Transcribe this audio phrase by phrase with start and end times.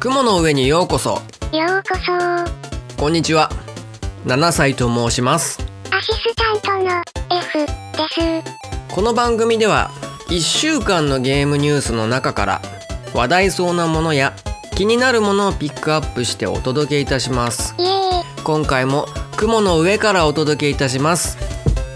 [0.00, 1.10] 雲の上にようこそ。
[1.10, 2.14] ようこそ。
[2.14, 2.46] ア
[2.96, 3.50] こんにちは。
[4.24, 5.58] 7歳と申します。
[6.00, 7.02] シスタントの
[7.38, 8.94] F です。
[8.94, 9.90] この番組では
[10.30, 12.62] 1週間のゲームニュースの中から
[13.12, 14.32] 話題そうなものや
[14.74, 17.74] 気になるものをピックアップしてお届けいたします。
[17.76, 17.92] イエーイ。
[18.42, 19.04] 今回も
[19.36, 21.36] 雲の上からお届けいたします。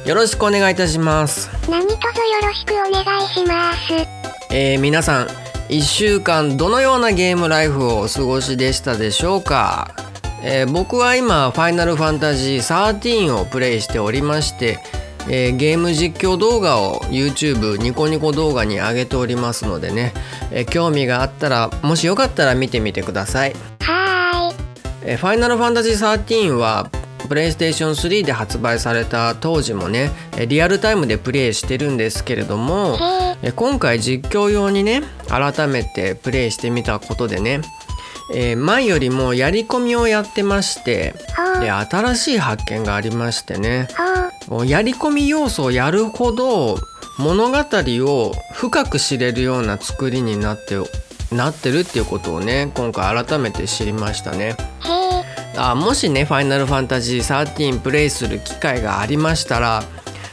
[0.07, 1.48] よろしくお願いいたします。
[1.71, 2.02] 何卒よ
[2.43, 3.95] ろしくお願いします。
[4.51, 5.44] えー、皆さん
[5.74, 9.91] 1週間どのようなゲームライフをお過ごしでしたでしょうか、
[10.41, 14.79] えー僕は今「ファイナルファンタジー13」をプレイしておりまして、
[15.29, 20.15] えーゲーム実況動画を YouTube ニコニコ動画に上げておりますのでね、
[20.52, 23.56] えー興味があったらもしよかったら見てみてください。
[23.80, 24.52] は
[25.02, 26.88] えーファイナルファンタジー13は
[27.28, 32.99] プレイステーション3で発売された当時もねえーリアルタイムでプレイしてるんですけれども
[33.57, 37.60] 今回実況用にね改めてプレイしてみたことでね、
[38.34, 41.15] えー前よりもやり込みをやってまして
[41.60, 43.88] で新しい発見がありましてね
[44.66, 46.77] やり込み要素をやるほど
[47.18, 50.77] 物語を深く知れるような作りになって
[51.34, 54.56] なってるっていうことをね今回改めて知りましたね。
[55.57, 59.85] あもしね「ファイナルファンタジー13」プレイする機会がありましたら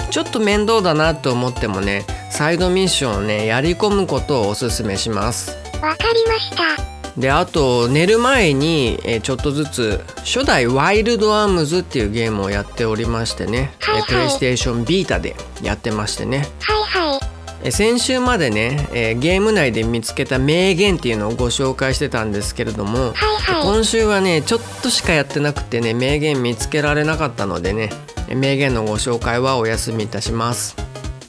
[0.10, 5.58] ちょっと面倒だなと思ってもねサイドミッションをねやり込むことをおすすめします。
[5.82, 6.92] わかりました。
[7.18, 14.02] であと寝る前にえーちょっとずつ初代ワイルドアームズっていうゲームをやっておりましてね、はいはい。
[14.02, 16.48] えープレイステーションビータでやってましてね。
[16.62, 17.16] はいはい。
[17.16, 17.21] えー
[17.70, 23.64] 先週までね、えーゲーム内で見つけた名言っていうのをご紹介してたんですけれども、はいはい。
[23.64, 27.92] 今週はねちょっとしかやってなくてね名言見つけられなかったのでね
[28.36, 30.76] 名言のご紹介はお休みいたします、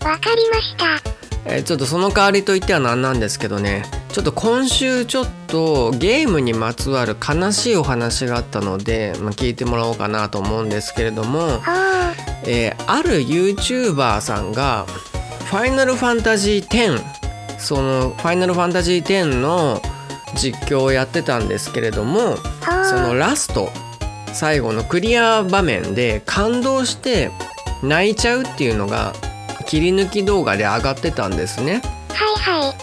[0.03, 1.13] わかりました。
[1.45, 11.61] えーちょっとその代わりといってはなんなんですけどねちょっと今週ちょっとゲームにまつわる悲しいお話があったので、まあ、聞いてもらおうかなと思うんですけれども、
[12.45, 14.87] えーある YouTuber さんが
[15.53, 16.99] 「ファイナルファンタジー10」
[17.61, 19.83] その「ファイナルファンタジー10」の
[20.35, 22.39] 実況をやってたんですけれども
[22.89, 23.71] そのラスト
[24.33, 27.31] 最後のクリア場面で感動して
[27.83, 29.13] 泣いちゃうっていうのが
[29.67, 31.83] 切り抜き動画で上がってたんですね。
[32.15, 32.75] はいは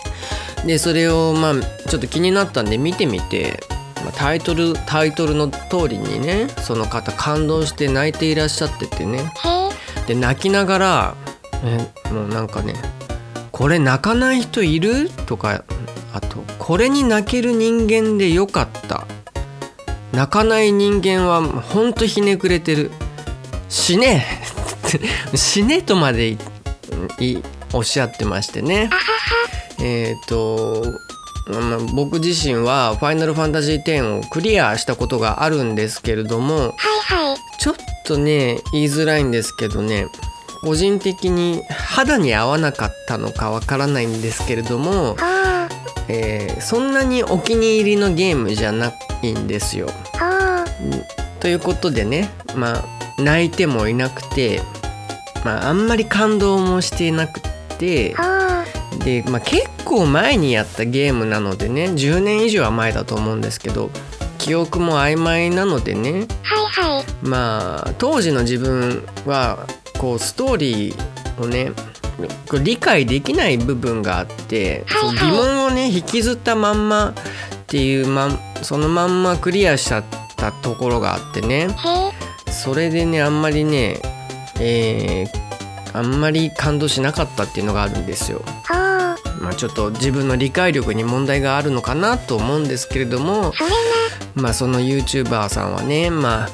[0.63, 0.67] い。
[0.67, 1.53] でそれをまあ
[1.89, 3.63] ちょっと気になったんで見てみて、
[4.03, 9.33] まあタイトルタイトルの通りにねその方感動して泣いていらっしゃっててね。
[10.05, 11.15] で泣きながら
[11.63, 12.73] えもうなんかね
[13.51, 15.63] 「これ泣かない人いる?」とか
[16.13, 19.05] あと「これに泣ける人間でよかった」
[20.13, 22.91] 「泣かない人間はほんとひねくれてる」
[23.69, 24.25] 「死ね!」
[25.35, 26.37] 死ねとまで
[27.73, 28.89] おっしゃってましてね。
[29.81, 30.83] えっ、と
[31.47, 40.07] まあ僕自身は「ファイナルファンタジー10」をクリアしたことがあるんですけれども、はいはいちょっとね言いづらいんですけどね
[40.61, 45.15] 個人的に肌に合わなかったのかわからないんですけれども、
[46.07, 49.87] えーそんなにお気に入りのゲームじゃないんですよ。
[51.39, 52.83] ということでねまあ
[53.21, 54.61] 泣いてもいなくて、
[55.45, 57.41] まあ、あんまり感動もしていなく
[57.77, 58.15] て
[59.03, 63.89] で、まあ、結構前にやったゲームなのでね10年以上は前だと思うんですけど
[64.37, 66.25] 記憶も曖昧なのでねはい
[66.97, 67.05] はい。
[67.21, 69.65] まあ当時の自分は
[69.99, 71.71] こうストーリーをね
[72.63, 75.17] 理解できない部分があって、はいはい。
[75.17, 77.13] 疑問をね引きずったまんまっ
[77.67, 80.03] ていうまんそのまんまクリアしちゃっ
[80.35, 81.67] たところがあってね。
[82.51, 84.01] それでねあんまりね
[84.59, 85.49] えー
[85.93, 88.43] あんまり感動しなかったっていうのがあるんですよ。
[89.41, 93.53] まあ、ちょっと自分の理解力に問題があるのかなと思うんですけれども、
[94.35, 96.49] まあ、その YouTuber さんはね、まあ、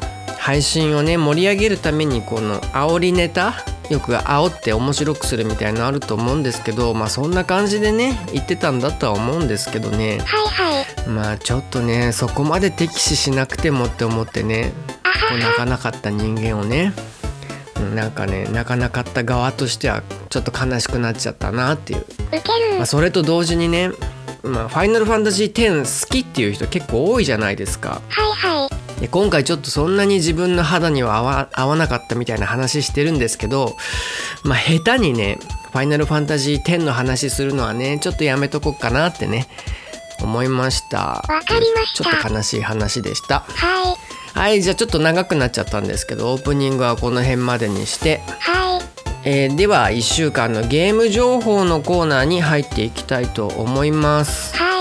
[0.45, 3.55] 配信をね盛り上げるためにこの煽りネタ
[3.89, 10.17] よく煽って面白くするみたいなのあると思うんですけどまあそんな感じでね言ってたんだとは思うんですけどね。
[10.17, 11.09] なはいはい。
[11.09, 14.71] まあちょっとねそこまで敵視しなくてもって思ってね
[15.03, 16.93] こう泣かなかった人間をね
[17.79, 22.05] うんなんかね泣かなかった側としてはちょっと悲しくなっちゃったなっていう。
[22.77, 23.89] まあ、それと同時にね
[24.43, 27.99] 「まあ、ファイナルファンタジー10」好きっていう人結構多いじゃないですか。
[28.09, 28.84] はいはい。
[28.84, 33.75] で今回ちょっとそんなに自分の肌には合わ合わなかったみたいな話してるんですけど、
[34.43, 35.37] まあ、下手にね
[35.71, 39.47] 「ファイナルファンタジー10」の話するのはねちょっとやめとこうかなってね
[40.21, 40.97] 思いました。
[40.97, 42.03] わかりました。
[42.03, 43.41] ちょっと悲しい話でした。
[43.41, 43.95] はい。
[44.37, 48.21] はいじゃあちょっと長くなっちゃったんですけどオープニングはこの辺までにして。
[48.39, 48.81] はい。
[49.27, 54.55] えーでは1週間のゲーム情報のコーナーに入っていきたいと思います。
[54.55, 54.74] はい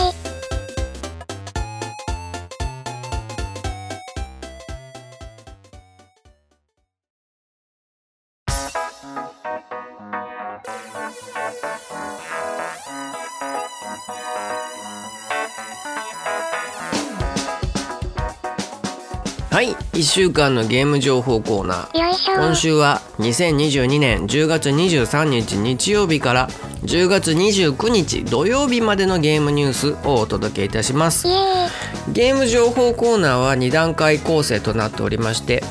[20.15, 22.37] 週間のゲーム情報コーナー。
[22.37, 26.49] 今週は2022年10月23日日曜日から
[26.85, 31.27] 10月29日土曜日までのゲームニュースをお届けいたします。
[32.13, 35.65] ゲーム情報コーナーは2段階構成となっておりまして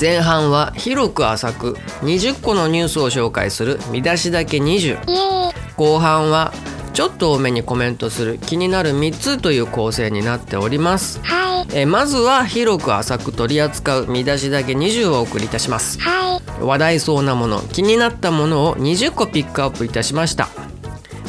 [0.00, 5.54] 前半は広く浅く20個のニュースを紹介する見出しだけ20イエーイ。
[5.76, 6.52] 後半は
[6.92, 11.20] ちょっと多めにコメントする気になる3つという構成になっております。
[11.22, 15.98] はいえーまずは広く浅く取り扱う見出しだけ20をお送りいたします。
[16.00, 16.62] はい。
[16.62, 20.48] 話題そうなもの気になったものを20個ピックアップいたしました。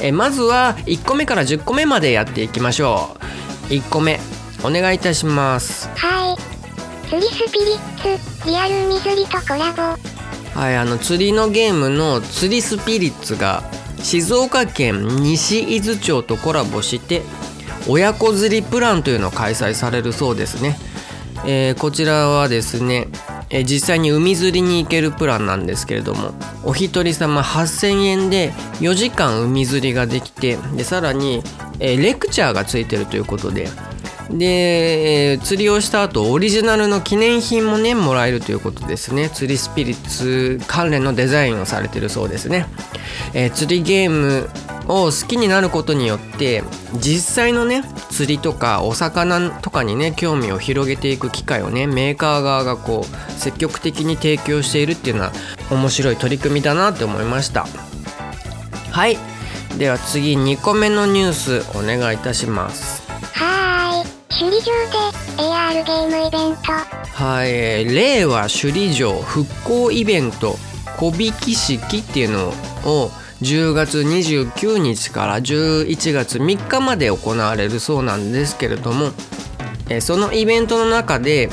[0.01, 3.17] えーまずは1個目から10個目までやっていきましょ
[3.69, 3.73] う。
[3.73, 4.19] 1個目
[4.63, 5.89] お願いいたします。
[5.95, 7.07] はい。
[7.09, 10.59] 釣りスピリッツリアル海釣りとコラボ。
[10.59, 13.63] はいあの釣りのゲームの釣りスピリッツが
[14.01, 17.23] 静岡県西伊豆町とコラボして
[17.87, 20.77] 親子釣りプランというのを開催されるそうですね、
[21.45, 23.07] えーこちらはですね、
[23.49, 26.33] えー実際に海釣りに行けるプランなんですけれども
[26.63, 31.43] お一人様8000円で4時間海釣りができてでさらに、
[31.79, 33.67] えーレクチャーがついてるということで
[34.31, 39.29] で、えー釣りをした後オリジナルの記念品もねもらえるということですね。
[39.29, 42.65] 釣りスピリッツ関連のデザインをされてるそうですね、
[43.35, 44.49] えー釣りゲーム
[44.87, 46.63] を好きになることによって
[46.99, 55.31] 実際のね釣りとかお魚とかにね興味を広げていく機会をねメーカー側がこう積極的に提供しているっていうのは
[55.71, 57.65] 面白い取り組みだなって思いました。
[58.91, 59.17] はい。
[59.77, 63.03] では次2個目のニュースお願いいたします。
[63.33, 64.15] はーい。
[64.29, 64.73] 首里城
[65.37, 66.71] で AR ゲームイベント。
[66.71, 70.57] はい、えー令和首里城復興イベント
[70.97, 72.53] 小引式っていうの
[72.89, 73.11] を
[73.45, 79.11] 10月29日から11月3日まで行われるそうなんですけれども、
[79.87, 81.49] えそのイベントの中で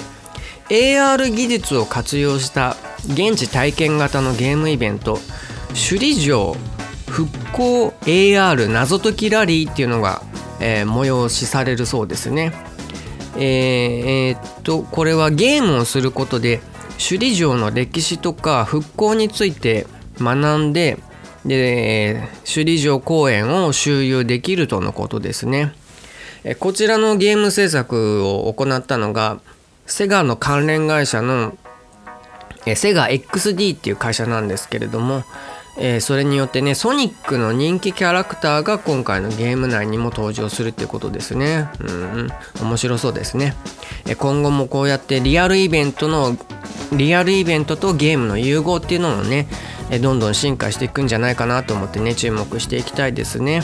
[0.70, 2.76] AR 技術を活用した
[3.08, 5.18] 現地体験型のゲームイベント
[5.68, 6.56] 首里城
[7.08, 10.22] 復興 AR 謎解きラリーっていうのが、
[10.60, 12.54] えー催しされるそうですね。
[13.36, 16.62] えーえーっとこれはゲームをすることで
[16.92, 19.86] 首里城の歴史とか復興について
[20.18, 20.96] 学んで
[21.44, 25.72] で首里城公園を周遊できるとのことですね。
[26.58, 29.40] こちらのゲーム制作を行ったのが
[29.86, 31.56] セガの関連会社の
[32.74, 35.24] セガ XD っていう会社なんですけれども、
[35.78, 41.68] えーそれによってねソニックの人気キャラクターが今回のゲーム内にも登場するってことですね。
[41.80, 42.28] うんうん。
[42.60, 43.54] 面白そうですね。
[44.18, 46.36] 今後もこうやってリアルイベントの
[46.92, 49.48] リアルイベントとゲームの融合っていうのもね
[49.92, 53.62] えーどんどん進化していくんじゃないかなと思ってね注目していきたいですね。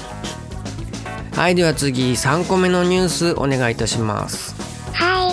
[1.34, 4.54] はいでは次3個目のニュースお願いいたします。
[4.92, 5.32] はい。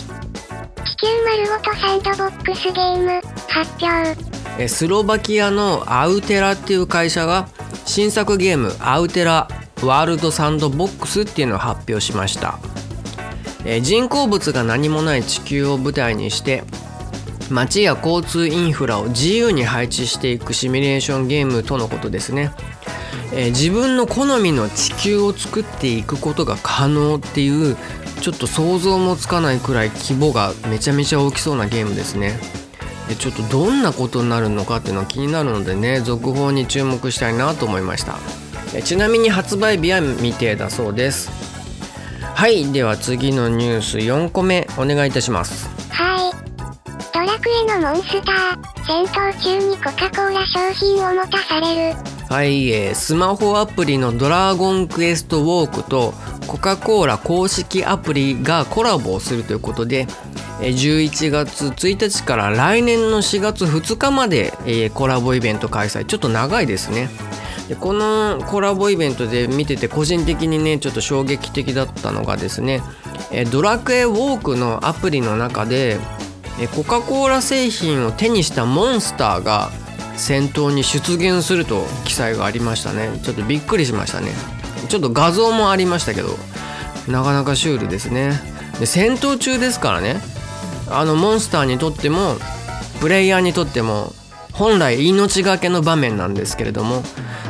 [0.88, 4.18] 地球丸ごとサンドボックスゲーム発表。
[4.57, 7.50] えースロバキアのアウテラっていう会社が
[7.86, 9.50] 新作ゲームアウテラ
[9.84, 12.58] ワールドサンドボックスっていうのを発表しました、
[13.65, 16.63] えー人工物が何もない地球を舞台にして
[17.49, 22.51] 街や交通インフラを自由に配置していくシミュレーションゲームとのことですね、
[23.33, 27.75] えー自分の好みの地球を作っていくことが可能っていう
[28.21, 32.39] ちょっと想像もつかないくらい規模がめちゃめちゃ大きそうなゲームですね。
[33.07, 38.17] でちょっとどんなことになるのかっていうのは気になるのでね続報に注目したいなと思いました。
[38.83, 41.29] ちなみに発売日は未定だそうです。
[42.33, 45.69] はいでは次のニュース4個目お願いいたします。
[45.89, 46.44] はい。
[47.45, 51.95] ドラクエのモンスター戦闘中にコカ・コーラ商品を持たされる。
[52.27, 56.15] はい、えースマホアプリのドラゴンクエストウォークと
[56.47, 60.07] コカ・コーラ公式アプリがコラボをするということで
[60.59, 66.03] えー11月1日から来年の4月2日までえーコラボイベント開催。
[66.05, 67.11] ちょっと長いですね。
[67.67, 72.81] でこのコラボイベントで見てて個人的にねちょっと衝撃的だったのがですね
[73.31, 75.99] えードラクエウォークのアプリの中で
[76.74, 79.71] コカ・コーラ製品を手にしたモンスターが
[80.15, 83.19] 戦闘に出現すると記載がありましたね。
[83.24, 84.31] ちょっとびっくりしましたね。
[84.88, 86.29] ちょっと画像もありましたけど
[87.07, 88.39] なかなかシュールですね。
[88.79, 90.21] で戦闘中ですからね。
[90.89, 92.35] あのモンスターにとっても
[93.01, 94.13] プレイヤーにとっても
[94.53, 97.03] 本来命がけの場面なんですけれども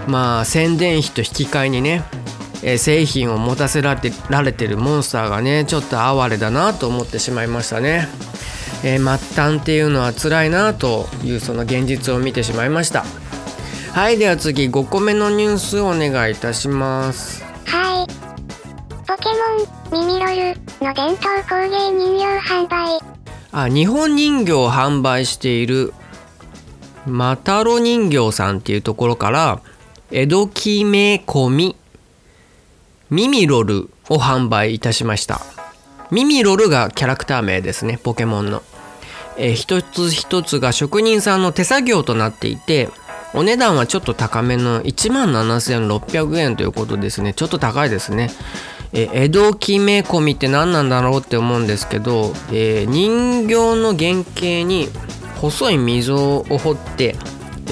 [0.07, 2.03] まあ宣伝費と引き換えにね
[2.63, 8.07] え製品を持たせられてられてるモンスターがねちょっと哀れだなと思ってしまいましたね、
[8.85, 13.03] えー末端っていうのは辛いなというその現実を見てしまいました。
[13.93, 17.43] はいでは次5個目のニュースをお願いいたします。
[17.65, 18.07] はい。
[19.07, 19.29] ポケ
[19.91, 22.99] モンミミロルの伝統工芸人形販売。
[23.51, 25.91] あ日本人形を販売している
[27.07, 29.61] マタロ人形さんっていうところから
[30.11, 31.75] 江戸きめ込み
[33.09, 35.41] ミミロルを販売いたしました。
[36.11, 38.61] ミミロルがキャラクター名ですねポケモンの、
[39.37, 42.89] えー一つ一つが職人さんの手作業となっていて
[43.33, 47.33] お値段はちょっと高めの1万7600円ということですね。
[47.33, 48.31] ちょっと高いですね。
[48.93, 54.87] えー江戸きめ込みって何なんだろうって思うんですけど、えー人形の原型に
[55.41, 57.15] 細い溝を掘って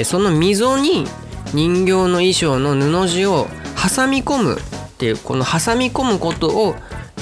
[0.04, 1.06] その溝に
[1.54, 4.60] 人形の衣装の布地を挟み込むっ
[4.98, 6.76] ていうこの挟み込むことを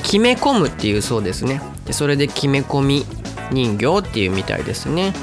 [0.03, 1.61] 決め込むっていうそうですね。
[1.85, 3.05] でそれで決め込み
[3.51, 5.13] 人形っていうみたいですね、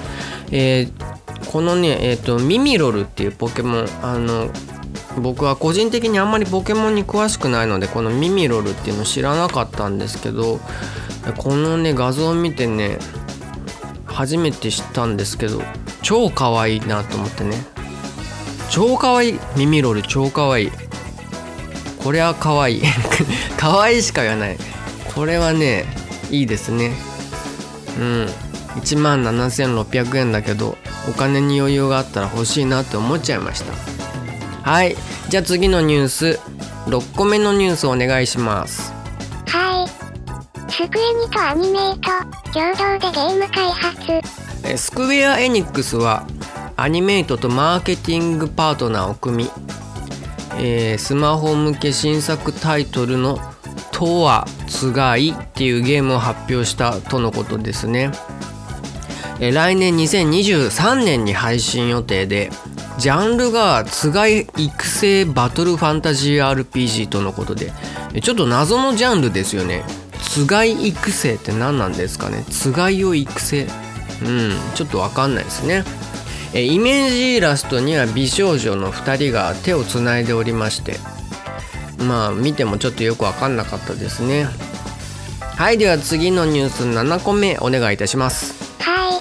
[0.51, 1.19] えー
[1.53, 4.51] このねえっ、とミミロルっていうポケモンあの
[5.23, 10.59] 僕は個人的にあんまりポケモンに詳しくないのでこのミミロルっていうの知らなかったんですけど
[11.39, 12.99] このね画像を見てね
[14.05, 15.63] 初めて知ったんですけど
[16.03, 17.57] 超可愛いなと思ってね。
[18.71, 19.39] 超可愛い。
[19.57, 20.71] ミミロル超可愛い。
[22.03, 22.83] これは可愛い。
[23.57, 24.59] 可愛いしか言わない。
[25.15, 25.87] これはね
[26.31, 26.93] いいですね。
[27.99, 28.27] うん。
[28.77, 30.77] 1万7600円だけど
[31.09, 33.73] お金に余裕があったら欲しいなって思っちゃいました。
[34.71, 34.97] はい。
[35.29, 36.41] じゃあ次のニュース。
[36.87, 38.95] 6個目のニュースお願いします。
[39.47, 39.89] はい。
[40.73, 42.11] スクエニとアニメイト、
[42.53, 44.13] 共同でゲーム開発。
[44.65, 46.27] えースクウェア・エニックスは
[46.77, 49.51] アニメイトとマーケティングパートナーを組み、
[50.59, 53.39] えースマホ向け新作タイトルの
[53.99, 58.13] 「とはつがい」っていうゲームを発表したとのことですね、
[59.41, 62.51] え来年2023年に配信予定で
[62.99, 67.73] ジャンルがつがい育成バトルファンタジー RPG とのことで
[68.23, 69.83] ちょっと謎のジャンルですよね。
[70.23, 72.45] つがい育成って何なんですかね？
[72.49, 73.67] つがいを育成？
[74.23, 75.83] うんちょっとわかんないですね。
[76.55, 80.99] えイメージイラストには美少女の2人が手をつないでおりまして
[81.99, 84.47] まあ見てもちょっとよくわかんなかったですね
[85.41, 89.21] はいでは次のニュース7個目お願いいたしますはい。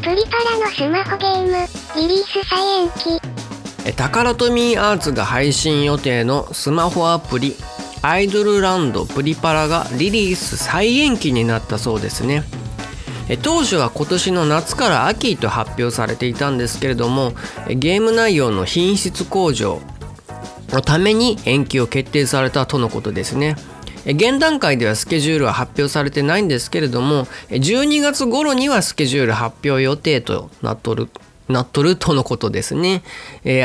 [0.00, 3.40] プリパラのスマホゲーム、リリース再延期。
[3.84, 7.56] えタカラトミーアーツが配信予定のスマホアプリ
[8.02, 12.44] アイドルランドプリパラがリリース再延期になったそうですね
[13.28, 17.32] え当初は今年の夏から秋と発表されていたんですけれども
[17.68, 19.80] えゲーム内容の品質向上
[20.72, 23.56] のために延期を決定されたとのことですね。
[24.06, 31.10] 現段階ではスケジュールは発表されてないんですけれども12月頃にはスケジュール発表予定となっとる
[31.48, 33.02] なっとるとのことですね、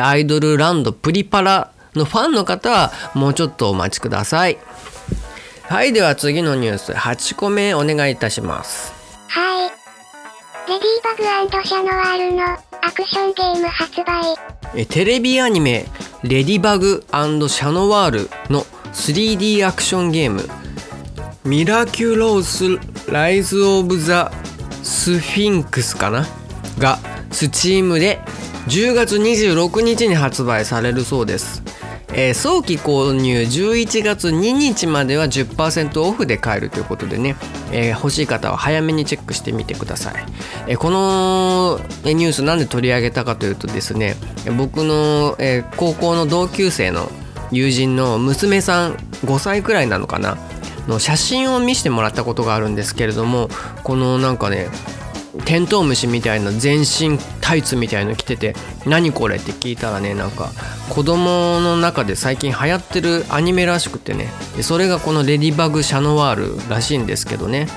[0.01, 4.57] アイドルランドプリパラのファンの方はもうちょっとお待ちください。
[5.63, 6.91] はいでは次のニュース。
[6.91, 8.93] 8個目お願いいたします。
[9.27, 9.74] はい。
[10.67, 14.35] レディーバグシャノワールのアクションゲーム発売。
[14.75, 15.85] えテレビアニメ
[16.23, 20.49] 「レディバグシャノワール」の 3D アクションゲーム
[21.45, 24.31] 「ミラキュロース・ライズ・オブ・ザ・
[24.81, 26.25] スフィンクス」かな？
[26.79, 26.97] が
[27.29, 28.19] Steam で
[28.67, 31.61] 10月26日に発売されるそうです、
[32.17, 37.35] えー早期購入11月2日までは10%オフで買えるということでね、
[37.71, 40.25] えー欲しい方は早めにチェックしてみてください、
[40.67, 44.15] えーこのニュースなんで取り上げたかというとですね
[44.57, 47.11] 僕の、え高校の同級生の
[47.51, 48.93] 友人の娘さん
[49.25, 50.37] 5歳くらいなのかな
[50.87, 53.49] の写真を見せてもらったことがあるんですけれども
[53.83, 54.67] このなんかね
[55.43, 60.51] テントウムシみたいな全身タイツみたいの着てて何これって聞いたらねなんか
[60.89, 64.29] 子供の中で最近流行ってるアニメらしくてね
[64.61, 67.67] それがこの「レディバグ・シャノワール」らしいんですけどね。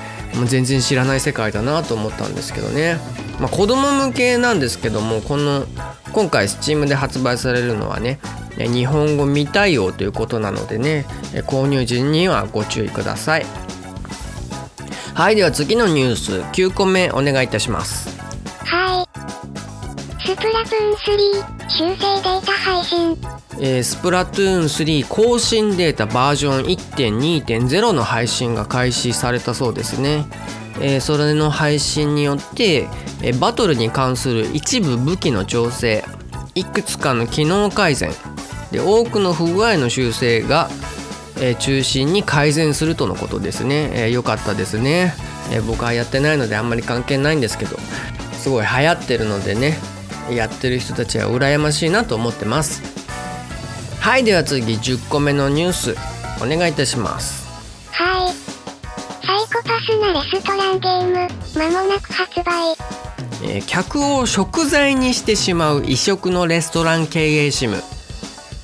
[0.47, 2.99] 全然知らない世界だなと思ったんですけどね、
[3.39, 5.65] まあ、子供向けなんですけどもこの
[6.13, 8.19] 今回 Steam で発売されるのはね
[8.57, 11.05] 日本語未対応ということなのでね
[11.47, 13.68] 購入時にはご注意ください。
[15.19, 18.17] はいでは次のニュース9個目お願いいたします
[18.63, 20.25] はい。
[20.25, 23.17] スプラトゥーン3、修正データ配信。
[23.59, 30.23] えースプラトゥーン3更新データバージョン1.2.0の配信が開始されたそうですね、
[30.79, 32.87] えーそれの配信によって、
[33.21, 36.05] えーバトルに関する一部武器の調整
[36.55, 38.13] いくつかの機能改善
[38.71, 40.69] で多くの不具合の修正が、
[41.41, 45.13] えー中心に改善するとのことですね、えーよかったですね、
[45.51, 47.77] えー僕はやってないのであんまり関係ないんですけど
[48.33, 49.77] すごい流行ってるのでね
[50.31, 52.81] やってる人たちは羨ましいなと思ってます。
[53.99, 55.95] はいでは次10個目のニュース
[56.41, 57.47] お願いいたします。
[57.91, 58.29] はい。
[59.25, 62.75] サイコパスなレストランゲーム間もなく発売。
[63.43, 67.81] えー客を食材にしてしまう異色のレストラン経営シム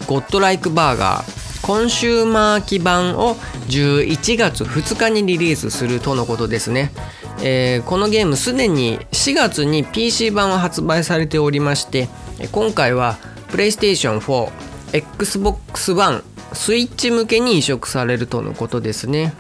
[0.08, 1.35] ゴッドライクバーガー
[1.66, 3.34] コンシューマー基盤を
[3.70, 6.92] 11月2日にリリースするとのことですね、
[7.42, 12.08] えーこのゲームすでに4月に PC 版は発売されておりまして
[12.52, 13.18] 今回は
[13.50, 14.52] PlayStation 4
[14.94, 16.22] Xbox One
[16.54, 19.34] スイッチ向けに移植されるとのことですね。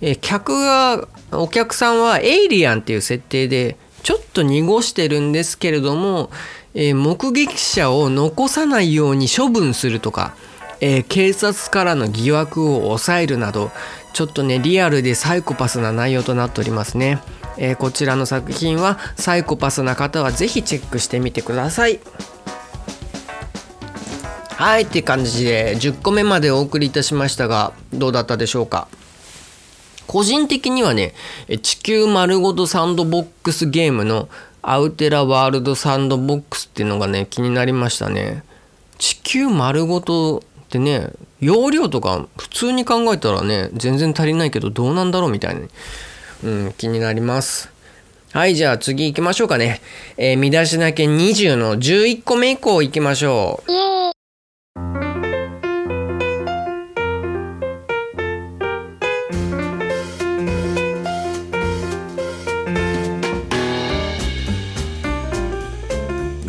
[0.00, 6.30] えー客がお客さんはエイリアンっていう設定でちょっと濁してるんですけれども、
[6.74, 10.36] えー目撃者を残さないように処分するとか、
[10.80, 13.70] えー警察からの疑惑を抑えるなど
[14.12, 17.20] ちょっとねリアルでサイコパスな内容となっておりますね、
[17.58, 22.00] えーこちらの作品はサイコパスな方はぜひチェックしてみてください。
[24.58, 28.88] はいって感じで10個目までお送りいたしましたがどうだったでしょうか？
[30.06, 31.12] 個人的にはね
[31.62, 34.30] 地球丸ごとサンドボックスゲームの
[34.62, 38.44] アウテラワールドサンドボックスっていうのがね気になりましたね。
[38.96, 45.60] 地球丸ごとってね容量とか普通に考えたらね全然足りないけどどうなんだろうみたいな、
[46.44, 47.70] うん、気になります。
[48.32, 49.80] はいじゃあ次行きましょうかね、
[50.18, 53.72] えー、身だしなけ20の11個目以降行きましょう。
[53.72, 54.16] イエーイ。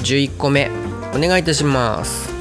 [0.04, 0.70] 11個目
[1.14, 2.37] お願いいたします。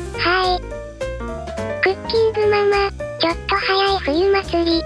[1.87, 4.83] クッキングママちょっと早い冬祭り。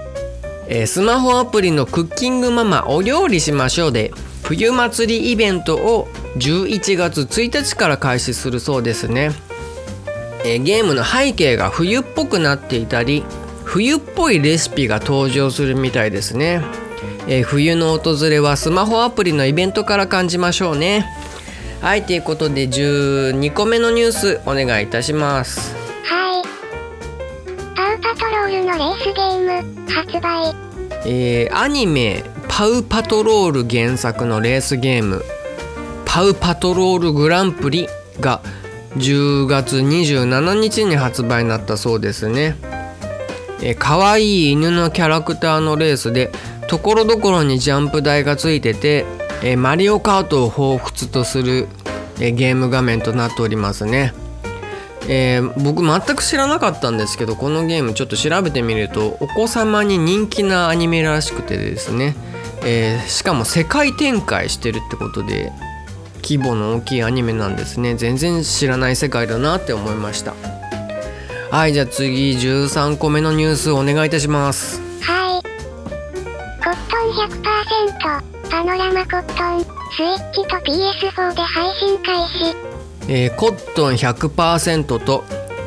[0.67, 4.11] えースマホアプリのクッキングママお料理しましょうで
[4.43, 9.31] 冬祭りイベントを11月1日から開始するそうですね、
[10.45, 13.23] えーゲームの背景が冬っぽくなっていたり
[13.63, 16.61] 冬っぽいレシピが登場するみたいですね、
[17.27, 21.07] えー冬の訪れはスマホアプリのイベントから感じましょうね。
[21.81, 25.80] はいということで12個目のニュースお願いいたします。
[28.21, 30.53] トロールのレースゲーム発売
[31.07, 35.25] えーアニメ「パウパトロール」原作のレースゲーム
[36.05, 37.87] 「パウパトロールグランプリ」
[38.21, 38.41] が
[38.95, 42.57] 10月27日に発売になったそうですね。
[43.63, 46.31] えー、かわいい犬のキャラクターのレースで
[46.67, 49.03] ところどころにジャンプ台がついてて、
[49.41, 51.67] えーマリオカートを彷彿とする、
[52.19, 54.13] えーゲーム画面となっておりますね。
[55.07, 62.15] えー僕全く知らなかったんですけどこのゲームちょっと調べてみるとお子様に人気なアニメらしくてですね、
[62.63, 65.51] えーしかも世界展開してるってことで
[66.23, 67.95] 規模の大きいアニメなんですね。
[67.95, 70.33] 全然知らない世界だなって思いました。
[71.49, 74.79] はいじゃあ次13個目のニュースをお願いいたします。
[75.01, 75.41] はい。
[76.63, 82.70] コットン100%パノラマコットンスイッチと PS4 で配信開始。
[83.07, 85.23] えーコットン100%と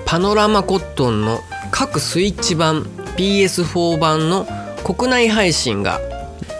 [0.07, 2.85] パノラマコットンの各スイッチ版
[3.16, 4.47] PS4 版の
[4.85, 6.01] 国内配信が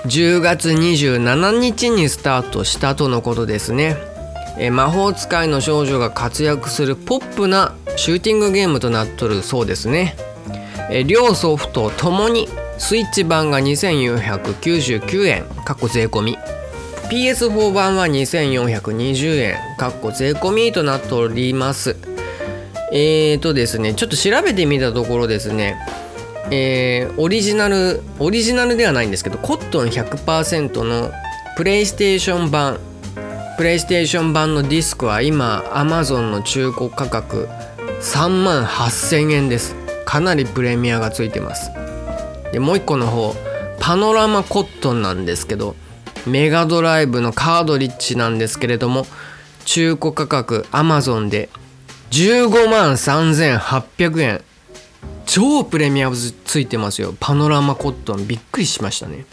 [0.07, 3.97] 10月27日にスタートしたとのことですね、
[4.59, 10.17] えー魔法使いの少女が活躍するポップなシューティングゲームとなっとるそうですね、
[10.91, 16.39] えー両ソフトともにスイッチ版が2499円過去税込み。
[17.11, 21.97] PS4 版は2420円かっこ税込みとなっております。
[22.93, 25.77] えーとですねちょっと調べてみたところですね
[26.53, 31.11] えーオリジナルオリジナルではないんですけどコットン100%の
[31.57, 32.79] プレイステーション版
[33.57, 37.49] プレイステーション版のディスクは今 Amazon の中古価格
[38.01, 39.75] 3万8000円です。
[40.05, 41.71] かなりプレミアがついてます。
[42.53, 43.35] でもう一個の方
[43.81, 45.75] パノラマコットンなんですけど
[46.27, 49.07] メガドライブのカードリッジなんですけれども
[49.65, 51.49] 中古価格 Amazon で
[52.11, 54.45] 15万3800円。
[55.27, 57.15] 超プレミアムついてますよ。
[57.19, 58.29] パノラマコットン。
[58.29, 59.25] びっくりしましたね。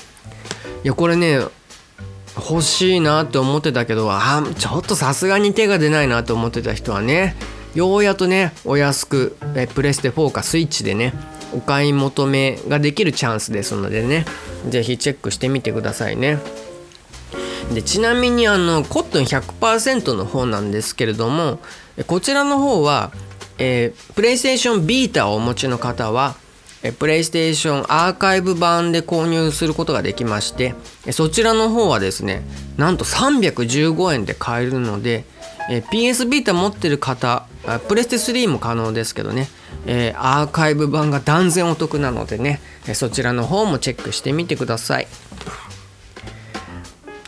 [0.84, 1.42] いやこれね
[2.36, 7.36] 欲しいなって思ってたけどあちょっとさすがに手が出ないなと思ってた人はね
[7.76, 11.14] ようやとねお安くえプレステ4かスイッチでね
[11.54, 14.26] お買い求めができるチャンスですのでね
[14.70, 16.40] 是非チェックしてみてくださいね。
[17.74, 21.60] でちなみにあのコットン100%の方なんですけれども
[22.08, 23.12] こちらの方は、
[23.58, 26.36] えー、プレイステーションビータをお持ちの方は
[26.98, 30.74] プレイステーションアーカイブ版で購入することができまして
[31.12, 32.42] そちらの方はですね
[32.78, 35.26] なんと315円で買えるので
[35.70, 37.46] PS ビータ持ってる方
[37.88, 39.48] プレステ3も可能ですけどね、
[40.16, 42.60] アーカイブ版が断然お得なのでね
[42.96, 45.08] そちらの方もチェックしてみてください。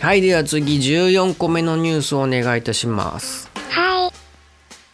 [0.04, 4.12] はいでは次14個目のニュースをお願いいたしますはい。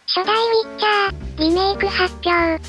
[0.06, 2.62] 初代ウィッチャー、リメイク発表。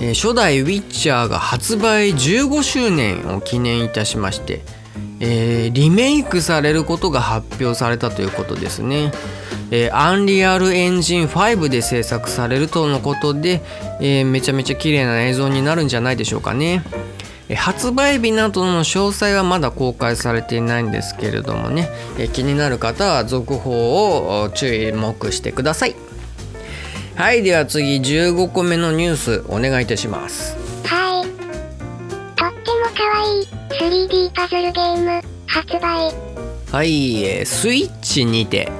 [0.00, 4.62] えー初代ウィッチャーが発売15周年を記念いたしまして、
[5.18, 9.10] えーリメイクされることが発表されたということですね。
[9.72, 13.62] えー、アンリアルエンジン5で制作されるとのことで、
[14.00, 16.84] えーめちゃめちゃ綺麗な映像になるんじゃないでしょうかね。
[17.52, 21.88] えー発売日などの詳細はまだ公開されていないんですけれどもね、
[22.18, 25.94] えー気になる方は続報をお注目してください。
[27.14, 31.24] はいでは次15個目のニュースお願いいたしますはい。
[31.24, 31.36] とって
[32.46, 36.10] も可愛い 3D パズルゲーム発売。
[36.72, 38.70] はい、えースイッチにて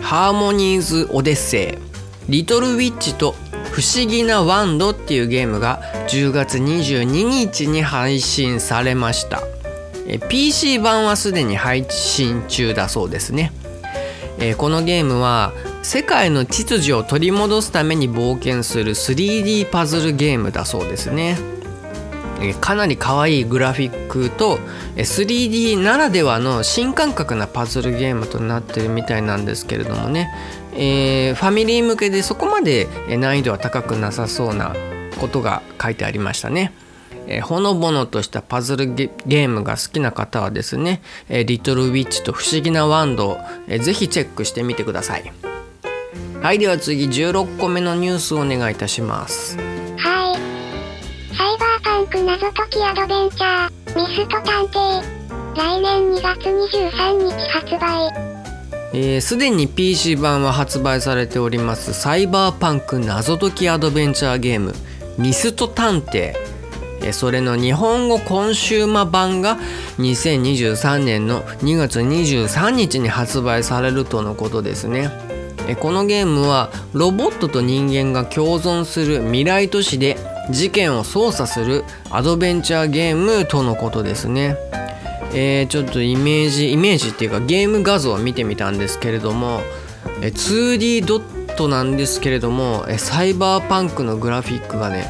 [0.00, 1.76] ハーモニーズ・オデッセ
[2.28, 3.34] イリトル・ウィッチと
[3.72, 9.42] 不思議なワンドっていうゲームが10月22日に配信されました。
[10.06, 13.50] え PC 版はすでに配信中だそうですね。
[14.38, 21.38] えこのゲームは世界の秩序を取り戻すために冒険する 3D パズルゲームだそうですね。
[22.42, 24.58] えかなり可愛いグラフィックと
[24.96, 30.28] 3D ならではの新感覚なパズルゲームとなってるみたいなんですけれどもね、
[30.74, 34.74] えーファミリー向けでそこまで難易度は高くなさそうな
[35.20, 36.72] ことが書いてありましたね。
[37.28, 45.32] えほのぼのとしたパズルゲームが好きな方はですね「えリトル・ウィッチ」と「不思議なワンドを」えーぜひチェックしてみてください。
[46.42, 49.56] はいでは次16個目のニュースをお願いいたします。
[49.96, 50.51] はい。
[52.02, 55.02] サイバーパンク謎解きアドベンチャー、ミスト探偵。
[55.54, 58.32] 来年2月23日発売。
[58.94, 64.74] えーすでに PC 版は発売されておりますサイバーパンク謎解きアドベンチャーゲーム
[65.16, 66.34] ミスト探偵
[67.02, 69.56] えーそれの日本語コンシューマ版が
[69.98, 75.08] 2023年の2月23日に発売されるとのことですね
[75.68, 80.18] えーこのゲームはロボットと人間が共存する未来都市で
[80.50, 84.56] 事件を操作するアドベンチャーゲームとのことですね。
[85.34, 89.62] えーちょっとイメージイメージっていうかゲーム画像を見てみたんですけれども
[90.20, 95.06] え 2D ドットなんですけれどもえサイバーパンクのグラフィックがね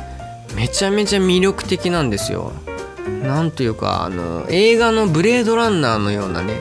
[0.54, 2.52] めちゃめちゃ魅力的なんですよ。
[3.24, 6.60] なんというかあの映画の「ブレードランナー」のようなね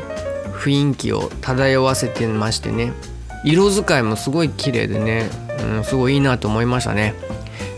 [0.60, 2.94] 雰囲気を漂わせてましてね。
[3.44, 5.30] 色使いもすごい綺麗でね、
[5.76, 7.16] うん、すごいいいなと思いましたね。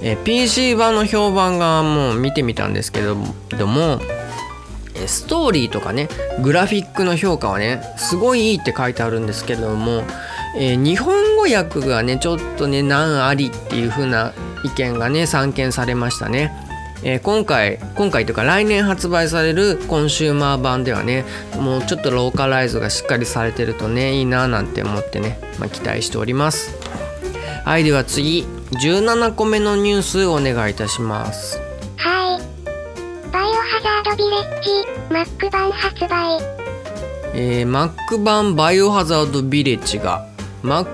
[0.04, 3.16] え PC 版の評判がもう見てみたんですけど
[3.58, 4.00] ども
[5.08, 6.08] ストーリーとかね
[6.42, 10.04] グラフィックの評価はねすごいいいって書いてあるんですけれども、
[10.58, 16.54] えー日本語訳がねちょっとね難ありっていう風な意見がね散見されましたね。
[17.04, 21.26] えー今回今回というか来年発売されるコンシューマー版ではね
[21.58, 26.78] もうちょっとローカライズがしっかりされてるとねいいななんて思ってね、まあ、期待しております
[27.66, 31.60] はいでは次17個目のニュースお願いいたします
[31.98, 33.32] はい。
[33.32, 34.70] バイオハザードビレッジ、
[35.10, 36.40] Mac 版発売。
[37.36, 40.28] えー Mac 版バイオハザードビレッジが
[40.64, 40.88] Mac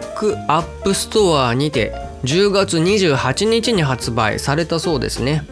[0.47, 5.45] App Store にて10月28日に発売されたそうですね、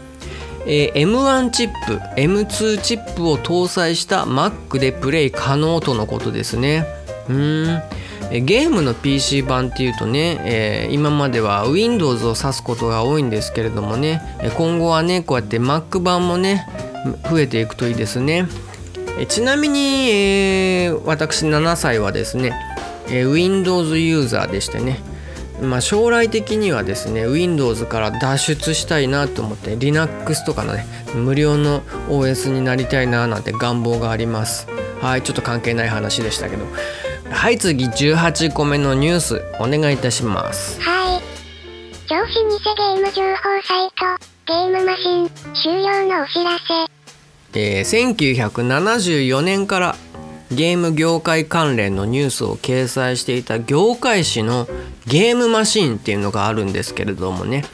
[0.65, 6.85] えー M1 チップ M2 チップを搭載した Mac でプレイ可能とのことですね
[7.29, 14.21] うーんえーゲームの PC 版っていうとね、えー今までは Windows を指すことが多いんですけれどもね
[14.57, 16.65] 今後はねこうやって Mac 版もね
[17.29, 18.47] 増えていくといいですね。
[19.29, 22.53] ちなみに、えー私7歳はですね、
[23.09, 24.99] え Windows ユーザーでしてね、
[25.61, 30.85] まあ、将来的にはですね Windows から脱出したいなと思って Linux とかのね
[31.15, 34.67] 無料の OS になりたいななんて願望があります。
[35.01, 36.65] はいちょっと関係ない話でしたけど。
[37.31, 41.21] はい次18個目のニュースお願いいたしますはい。
[42.07, 45.29] 超老舗ゲーム情報サイト、ゲームマシン、
[45.61, 46.57] 終了のお知ら
[47.53, 47.59] せ。
[47.59, 49.95] えー1974年から
[50.51, 54.67] ゲーム業界関連のニュースを掲載していた業界誌の
[55.05, 57.65] ゲームマシンっていうのがあるんですけれどもね、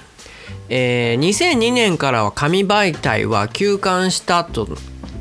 [0.70, 4.68] えー2002年からは紙媒体は休刊したと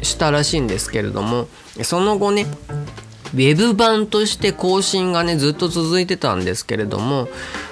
[0.03, 1.49] したらしいんですけれども
[1.83, 2.47] その後ね
[3.35, 7.29] ウェブ版として更新がねずっと続いてたんですけれども、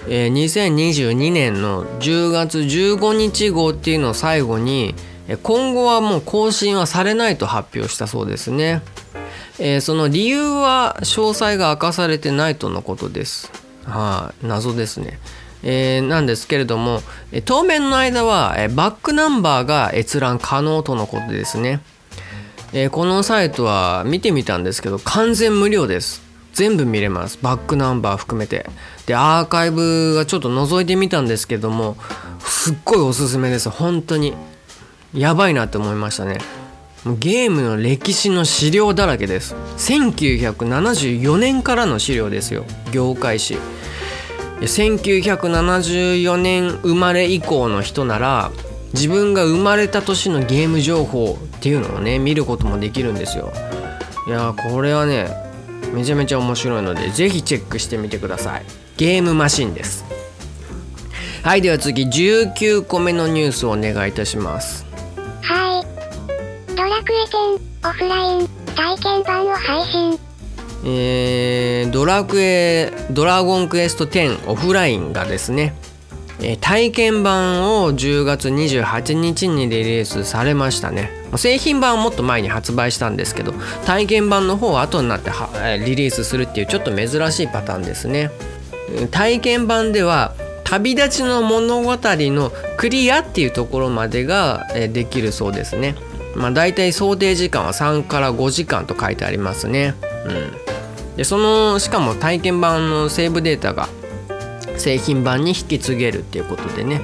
[0.09, 4.95] えー2022年の10月15日号っていうのを最後に
[5.43, 8.83] 今後はもう更新はされないと発表したそうですね、
[9.59, 13.53] えーその理由は詳細が明かされてないとのことです。
[13.85, 15.19] はい、謎ですね。
[15.63, 17.03] えーなんですけれども
[17.45, 21.81] 当面の間はバックナンバーが閲覧可能とのことですね。
[22.73, 26.23] えーこのサイトは見てみたんですけど完全無料です。
[26.53, 27.39] 全部見れます。
[27.43, 28.67] バックナンバー含めて。
[29.07, 31.97] でアーカイブがちょっと覗いてみたんですけども
[32.41, 33.71] すっごいおすすめです。
[33.71, 34.35] 本当に。
[35.15, 36.39] やばいなって思いましたね。
[37.19, 39.55] ゲームの歴史の資料だらけです。
[39.79, 42.65] 1974年からの資料ですよ。
[42.93, 43.55] 業界誌
[44.61, 48.53] で1974年生まれ以降の人なら
[48.93, 53.53] 自分が生まれた年のゲーム情報っていうのをね見ることもできるんですよ
[54.27, 55.29] いやーこれはね
[55.93, 58.65] めちゃめちゃ面白いのでぜひチェックしてみてください
[58.97, 60.05] ゲームマシンです
[61.43, 64.85] はいでは次19個目のニュースをお願いいたします
[65.43, 66.75] はい。
[66.77, 70.19] ドラクエ10オフライン体験版を配信。
[70.85, 75.75] えードラクエドラゴンクエスト10オフラインがですね、
[76.43, 81.11] え体験版を10月28日にリリースされましたね。
[81.37, 83.53] 製品版はもっと前に発売したんですけど
[83.87, 85.31] 体験版の方は後になって
[85.85, 88.31] リリースするっていうちょっと珍しいパターンですね。
[89.11, 95.95] 体験版では旅立ちの物語のクリアっていうところまでができるそうですね。
[96.35, 99.95] まあ大体想定時間は3から5時間と書いてありますね。
[100.25, 101.17] うん。
[101.17, 103.89] でそのしかも体験版のセーブデータが
[104.81, 107.01] 製品版に引き継げるっていうことでね。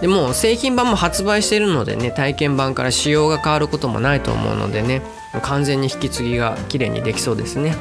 [0.00, 5.00] でも製品版も発売してるのでね体験版から仕様が変わることもないと思うのでね
[5.42, 7.74] 完全に引き継ぎが綺麗にできそうですね、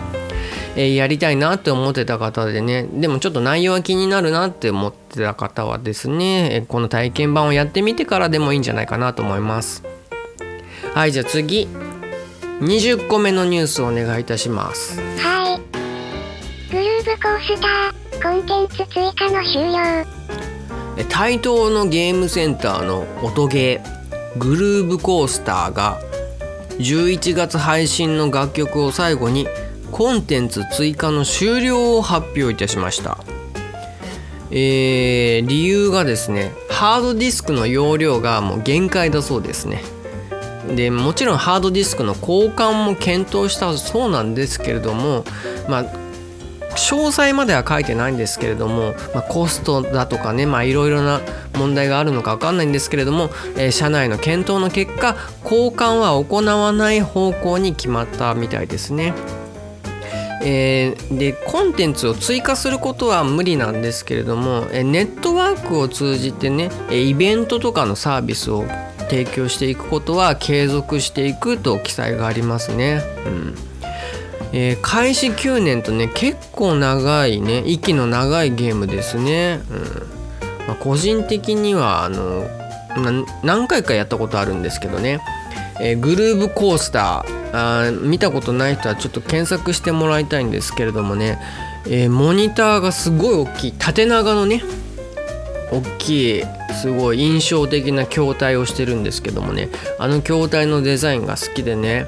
[0.77, 9.83] えーやりたいなって思ってた方でねでもちょっと内容は気になるなって思ってた方はですねこの体験版をやってみてからでもいいんじゃないかなと思います。
[10.93, 11.67] はいじゃあ次。
[12.61, 14.97] 20個目のニュースをお願いいたします。
[15.19, 15.61] はい。
[16.71, 18.04] グルーブコースター。
[18.25, 20.03] コンテンツ追加の終了。
[20.97, 25.99] え台東のゲームセンターの音ゲーグルーブコースターが
[26.79, 29.47] 11月配信の楽曲を最後に
[29.91, 33.19] コンテンツ追加の終了を発表いたしました、
[34.49, 39.83] えー理由がですねハードディスクの容量がもう限界だそうですね
[40.75, 45.25] でもちろんハードディスクの交換も検討したそうなんですけれども
[45.69, 46.04] まあ
[46.75, 51.21] 詳細までは書いてないんですけれども、まあ、コストだとかねいろいろな
[51.57, 59.13] 問題があるのか分かんないんですけれども、えー社内の検討の結果交換は行わない方向に決まったみたいですね。
[60.43, 68.65] えーでコンテンツを追加することは無理なんですけれども、えネットワークを通じてねイベントとかのサービスを
[69.09, 73.01] 提供していくことは継続していくと記載がありますね。
[73.25, 73.74] うん
[74.57, 79.59] えー開始9年とね結構長いね息の長いゲームですね。
[79.69, 80.67] うん。
[80.67, 82.47] まあ、個人的にはあの
[83.43, 85.19] 何回かやったことあるんですけどね、
[85.81, 87.35] えーグルーブコースター。
[87.53, 91.39] あー見たことない人はちょっと検索してもらいたいんですけれどもね、
[91.85, 93.73] えーモニターがすごい大きい。
[93.77, 94.63] 縦長のね
[95.71, 96.43] 大きい
[96.81, 99.69] すごい印象的な筐体をしてるんですけどもね。
[99.99, 102.07] あの筐体のデザインが好きでね、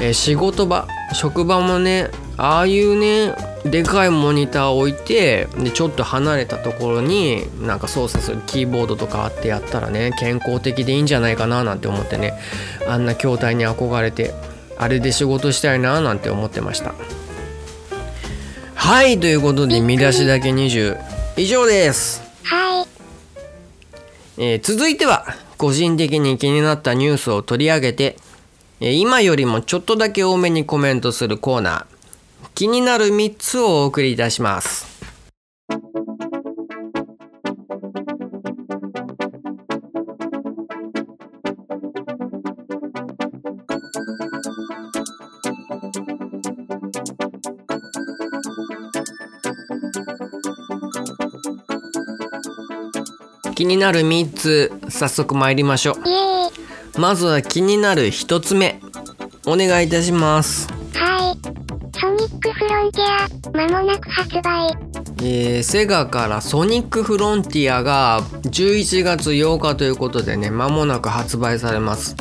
[0.00, 3.34] えー仕事場職場もねああいうね
[3.64, 12.32] でかいモニターを置いてでちょっと離れたところになんか操作するキーボードとかあってやったらね健康的でいいんじゃないかななんて思ってね
[12.88, 14.32] あんな筐体に憧れて
[14.78, 16.94] あれで仕事したいななんて思ってました。
[18.74, 20.98] はいということで見出しだけ20
[21.36, 22.22] 以上です。
[22.44, 22.86] はい。
[24.38, 25.26] えー続いては
[25.58, 28.29] 個人的に気になったニュースを取り上げて、えー
[28.82, 32.48] 今よりもちょっとだけ多めにコメントするコーナー。
[32.54, 34.88] 気になる3つをお送りいたします。
[53.54, 56.29] 気になる3つ早速参りましょう。
[56.98, 58.80] まずは気になる1つ目
[59.46, 61.36] お願いいたしますはい。
[61.98, 63.04] ソニックフロンティ
[63.62, 64.68] ア、まもなく発売。
[65.22, 72.16] えーセガからソニックフロンティアが11月8日ということでね間もなく発売されます、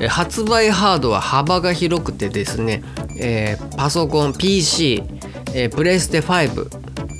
[0.00, 2.82] えー発売ハードは幅が広くてですね、
[3.20, 5.02] えーパソコン PC、
[5.54, 6.68] えープレステ5、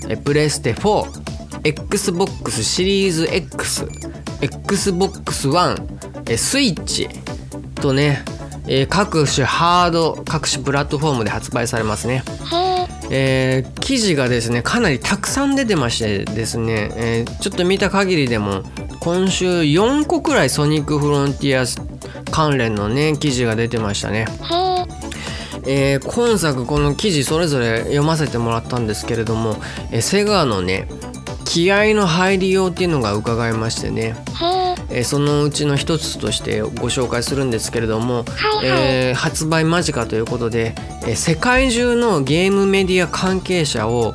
[0.08, 5.97] えープレステ 4XBOX シリーズ XXbox One、
[6.28, 7.08] えースイッチ
[7.76, 8.22] とね、
[8.66, 12.56] えー各種ハード各種プラットフォームで発売されますねへ
[13.10, 13.58] え。
[13.60, 18.62] えー記事がですねかなりたくさん出てましてですね、えーちょっと見た限りでも
[19.00, 21.64] 今週4個くらいソニックフロンティア
[22.30, 24.26] 関連のね記事が出てましたね。
[25.64, 29.56] へえ、えー今作この記事それぞれ読ませてもらったんですけれども、
[29.90, 30.88] えーセガのね
[31.48, 34.14] 気合の入りようっていうのが伺えましてね、へえ、
[34.90, 38.78] えーそのうちの一つとしてご紹介するんですけれども、はいはい。
[38.78, 44.14] えー発売間近ということで、えー世界中のゲームメディア関係者を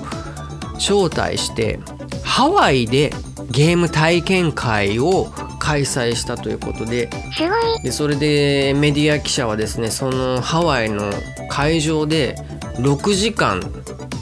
[0.76, 1.80] 招待して
[2.24, 3.12] ハワイで
[3.50, 7.84] ゲーム体験会を開催したということですごい。
[7.84, 11.12] でそれでメディア記者はですねそのハワイの
[11.50, 12.36] 会場で
[12.78, 13.60] 6時間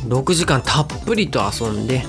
[0.08, 2.04] 6時間たっぷりと遊んで、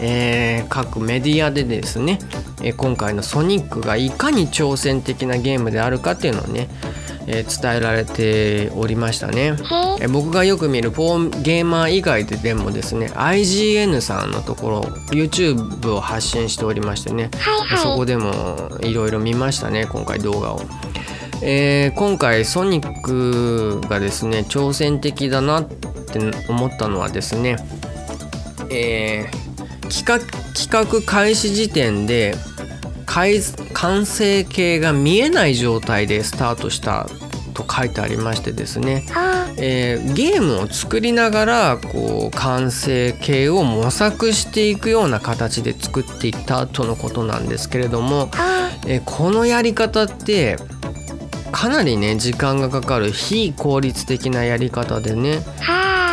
[0.00, 2.18] えー各メディアでですね、
[2.62, 6.68] えー今回のソニックがいかに挑戦的なゲームであるかっていうのをね、
[7.26, 9.40] えー伝えられておりましたね。
[9.40, 14.80] へえ、えー僕がよく見るフォーゲーマー以外ででもですね IGN さんのところ
[15.12, 20.60] YouTube を発信しておりましてねはいはそこでもいろいろ見ましたね今回動画を、
[21.42, 27.56] えー今回ソニックがですね挑戦的だなって思ったのはですね、
[28.70, 29.43] えー
[29.88, 30.18] 企画
[30.54, 32.34] 企画開始時点で
[33.06, 33.40] 開
[33.72, 37.06] 完成形が見えない状態でスタートした
[37.54, 39.06] と書いてありましてですね。
[39.56, 48.30] えーゲームを作りながらこう完成形を模索していくような形で作っていったとのことなんですけれども、
[48.86, 50.56] えーこのやり方って
[51.52, 55.38] かなりね時間がかかる非効率的なやり方でね、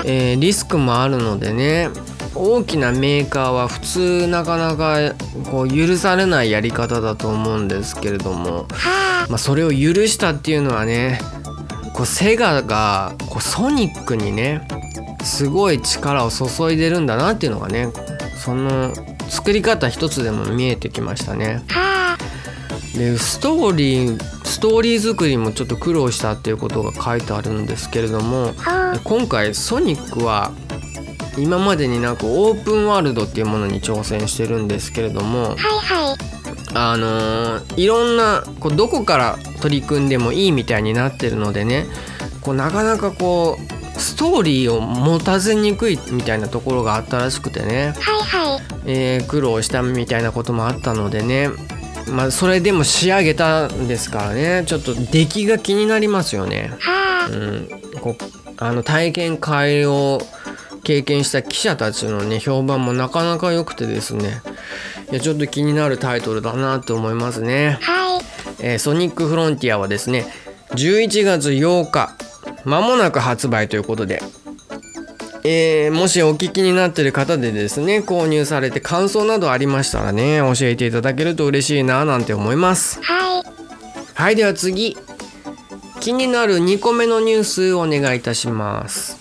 [0.06, 1.90] えーリスクもあるのでね
[2.34, 5.14] 大きなメーカーは普通なかなか
[5.50, 11.20] こう許されないやり方だと思うんですけれども、はあ、まあ、それを許したっていうのはね
[11.94, 14.68] こうセガがこうソニックにね
[15.24, 17.90] すごい力を注いでるんだなっていうのがね
[18.44, 18.94] その
[19.30, 21.64] 作り方一つでも見えてきましたね。
[21.70, 30.52] はあ、でストーリーストーリー作りもちょっと苦労したっていうことが書いてあるんですけれどもはあ、今回ソニックは
[31.38, 36.18] 今までになくオープンワールドっていうものに挑戦してるんですけれどもはいはい。
[36.74, 41.86] あのーいろんなこうどこから取り組んでもいいみたいになってるのでね
[42.42, 48.62] こうなかなかこうストーリーを持たせにくいみたいなところがあったらしくてね、はいはい。
[48.86, 51.50] えー苦労したみたいなこともあったのでね
[52.10, 56.74] まあそれでも仕上げたんですからねちょっと出来が気になりますよね。
[56.80, 57.70] はあ、うん、
[58.02, 58.24] こう
[58.58, 60.22] あの体験会を
[60.84, 64.42] 経験した記者たちのね評判もなかなか良くてですね。
[65.12, 68.22] いやちょっと気になるタイトルだなと思いますね、はい。
[68.62, 70.26] えーソニックフロンティアはですね
[70.72, 72.16] 11月8日
[72.66, 74.22] まもなく発売ということで。
[75.44, 83.02] えーもしお聞きになってる方でですね購入されて感想などありましたらね教えていただけると嬉しいななんて思います。
[83.02, 83.44] はい。
[84.14, 84.98] はいでは次。
[86.02, 89.21] 気になる2個目のニュースお願いいたします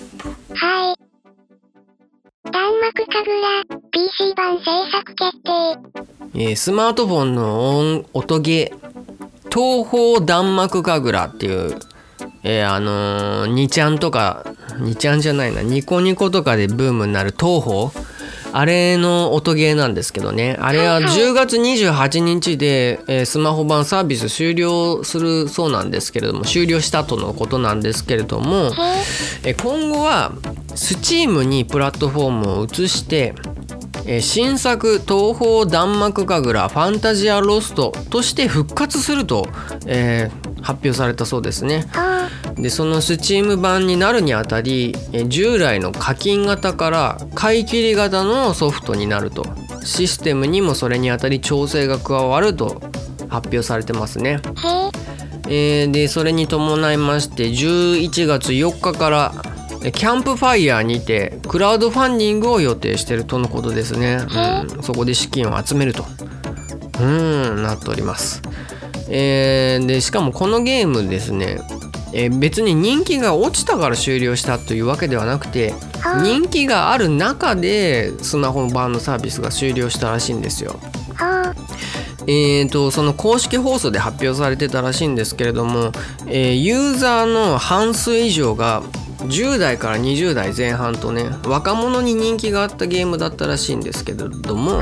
[4.21, 5.51] 楽 PC 版制作決定。
[6.35, 11.77] えースマートフォンの音音ゲー東方弾幕神楽っていう、
[12.45, 14.45] えーあのー、2ちゃんとか
[14.79, 17.91] 2ちゃんじゃないなニコニコとかでブームになる東方
[18.53, 28.69] あれの音ゲーなんですけどねあれははいはい10月28日で、えースマホ版サービス終了するそうなんですけれども終了したとのことなんですけれども、へ
[29.45, 29.51] え。
[29.51, 30.33] えー今後は
[30.75, 33.35] Steam にプラットフォームを移して
[34.07, 39.49] えー新作東方弾幕神楽ファンタジアロストとして復活すると、
[39.87, 41.87] えー発表されたそうですね。
[41.93, 49.47] はでその Steam 版になるにあたりえー従来の課金型から買い切り型のソフトになると。
[49.83, 52.83] システムにもそれにあたり調整が加わると
[53.31, 54.41] 発表されてますね。
[55.49, 55.83] え。
[55.83, 59.50] えーでそれに伴いまして11月4日からえ
[59.81, 64.21] キャンプファイヤーにてクラウドファンディングを予定しているとのことですね、
[64.77, 66.05] うん、そこで資金を集めると。
[67.01, 68.43] うんなっております、
[69.09, 71.59] えーでしかもこのゲームですね、
[72.13, 80.79] えー別に人気が落ちたから終了したというわけではなくては人気がある中でスマホ版のサービスが終了したらしいんですよ。
[82.27, 85.93] えー、とその公式放送で発表されてたらしいんですけれども、
[86.27, 88.83] えーユーザーの半数以上が
[89.27, 94.81] 10代から20代前半とね若者に人気があったゲームだったらしいんですけれども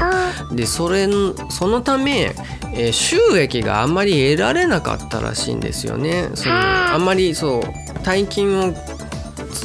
[0.53, 1.09] でそれ
[1.51, 2.34] そのため、
[2.74, 6.30] えー収益があんまり得られなかったらしいんですよね。
[6.34, 7.62] そのあんまりそう
[8.05, 8.74] 大金を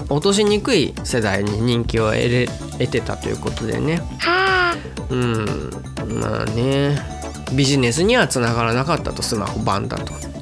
[0.09, 2.47] 落としにくい世代に人気を得れ
[2.79, 4.77] 得てたということでねはあ。
[5.09, 5.45] うん
[6.21, 6.97] まあね
[7.53, 10.32] ビジネスにはつながらなかったとスマホ版だと。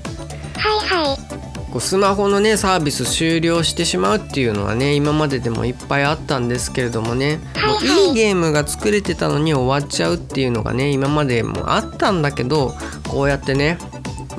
[1.71, 12.73] こうスマホのねサービス終了してしまうっていうのはね今まででもいっぱいあったんですけれどもねもういいゲームが作れてたのに終わっちゃうっていうのがね今までもあったんだけど
[13.09, 13.77] こうやってね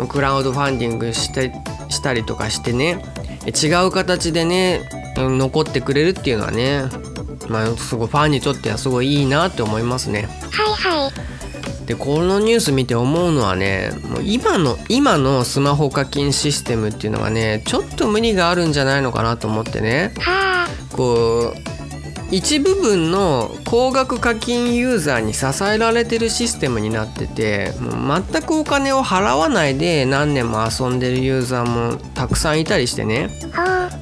[0.08, 1.52] クラウドファンディングして
[1.88, 3.02] したりとかしてね
[3.46, 6.84] 違う形でねうん残ってくれるっていうのはね
[7.48, 10.28] まあすごいファンにとってはすごいいいなって思いますね。
[10.50, 11.41] はいはい。
[11.86, 20.96] でこのニュース見て思うのはねもう今の今のスマホ課金システムっていうのがねちょっと無理があるんじゃないのかなと思ってねはあ。
[20.96, 21.72] こう
[22.32, 33.28] 一部分の高額課金ユーザーに支えられてるシステムになっててもう全くお金を払わないで何年も遊んでるユーザーもたくさんいたりしてね。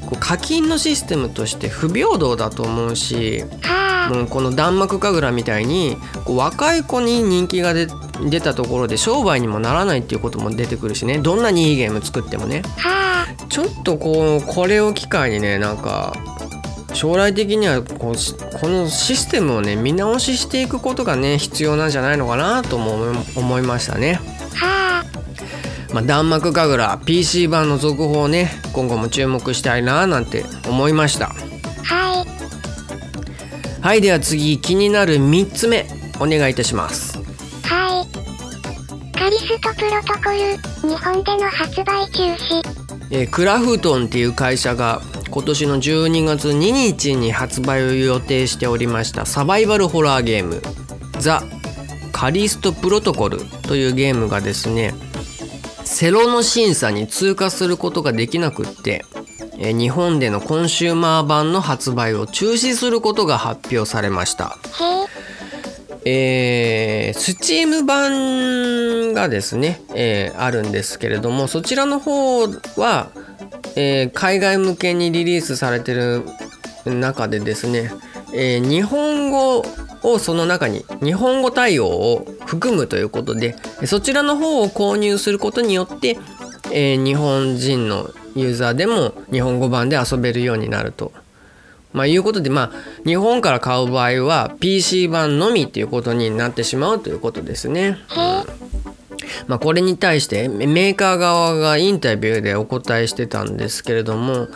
[0.07, 3.90] こう課金のシステムとして不平等だと思うしはあ。
[4.11, 7.87] もうこの弾幕神楽みたいにこう若い子に人気が出
[8.29, 13.47] 出たところで商売にもならないっていうことも出てくるしねどんなにいいゲーム作ってもねはあ。
[13.49, 16.15] ちょっとこうこれを機会にねなんか
[16.93, 24.15] 将来的にはこうしこのシステムをね見直ししていくことがね必要なんじゃないのかなとも思いましたね。
[24.55, 25.05] はあ。
[25.95, 31.50] まあ、弾幕神楽 PC 版の続報をね今後も注目したいななんて思いました。
[33.83, 33.91] はい。
[33.91, 35.87] はいでは次気になる3つ目
[36.21, 37.19] お願いいたします。
[37.65, 39.17] はい。
[39.17, 42.63] カリストプロトコル、日本での発売中止。
[43.11, 50.63] えークラフトンっていう会社が今年の12月2日に発売を予定しておりましたサバイバルホラーゲーム
[51.19, 51.43] 「ザ・
[52.13, 54.95] カリストプロトコル」というゲームがですね
[55.85, 59.05] セロの審査に通過することができなくって、
[59.61, 64.57] えー日本でのコンシューマー版の発売を中止することが発表されました。
[66.07, 72.47] えー、スチーム版がですね、えーあるんですけれどもそちらの方
[72.77, 73.11] は、
[73.77, 76.25] えー海外向けにリリースされてる
[76.87, 77.93] 中でですね、
[78.33, 79.63] えー日本語
[80.03, 83.55] をその中に日本語対応を含むということで
[83.85, 86.17] そちらの方を購入することによって、
[86.73, 91.13] えー日本人のユーザーでも日本語版で遊べるようになると。
[91.93, 97.99] まあ、いうことで、まあ、日本から買う場合は PC 版のみっていうことになってしまうということですね。
[99.49, 104.49] まあ、これに対してメメーカー側がインタビューでお答えしてたんですけれども、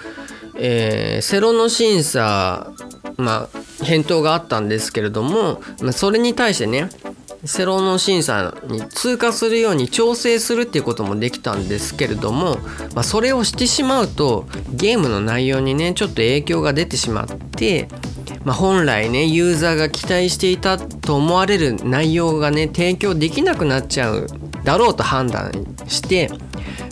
[0.56, 2.72] えーセロの審査、
[3.16, 6.88] まあ、返答があったんですけれども、まあ、それに対してね
[7.45, 12.57] セロの審査に通過するように調整するっていうこともできたんですけれども、
[12.95, 17.88] まあ、それをしてしまうとゲームの内容にねちょっと影響が出てしまって、
[18.45, 24.26] まあ、本来ねユーザーが期待していたと思われる内容がね提供できなくなっちゃう
[24.64, 25.53] だろうと判断
[25.86, 26.30] して、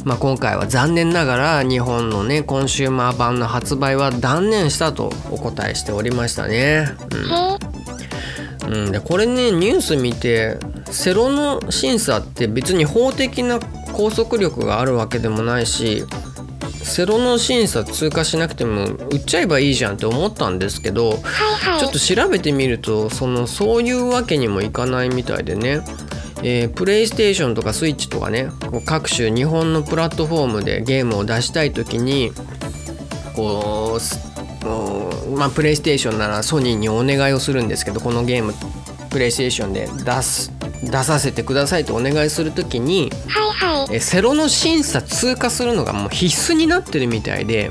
[0.05, 6.89] まあ、今回は残念ながら日本のねコンシューマー版の発売は断念したとお答えしておりましたね。
[7.11, 7.92] うん
[8.73, 10.59] うん、でこれねニュース見て
[10.91, 16.05] セロの審査って別に法的な拘束力があるわけでもないし
[16.83, 21.81] セロの審査通過しなくても売っちゃえばいいじゃんって思ったんですけどはいはい。
[21.81, 25.83] ちょっと調べてみるとそのそういうわけにもいかないみたいでね、
[26.43, 28.49] えープレイステーションとかスイッチとかね
[28.87, 32.33] 各種日本のプラットフォームでゲームを出したい時に
[33.35, 34.01] こう
[35.37, 38.55] まあプレイステーションならソニーにお願いをするんですけどこのゲーム
[39.11, 40.53] プレイステーションで出す
[40.83, 43.97] 出させてくださいとお願いする時にはいはい。
[43.97, 47.71] えセロの審査通過するのがもう必須になってるみたいで。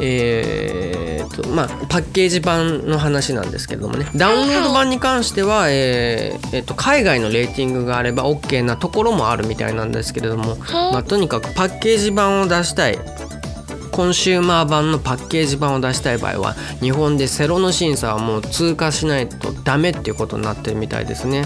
[0.00, 12.98] へえーとまあ、パッケージ版の話なんですけどもねダウンロード版に関しては、えーえーと海外のレーティングがあれば OK なところもあるみたいなんですけれども、まあ、とにかくパッケージ版を出したい
[13.94, 21.44] コンシューマー版のパッケージ版を出したい場合は日本でセロの審査はもう通過しないとダメっていうことになってるみたいですね。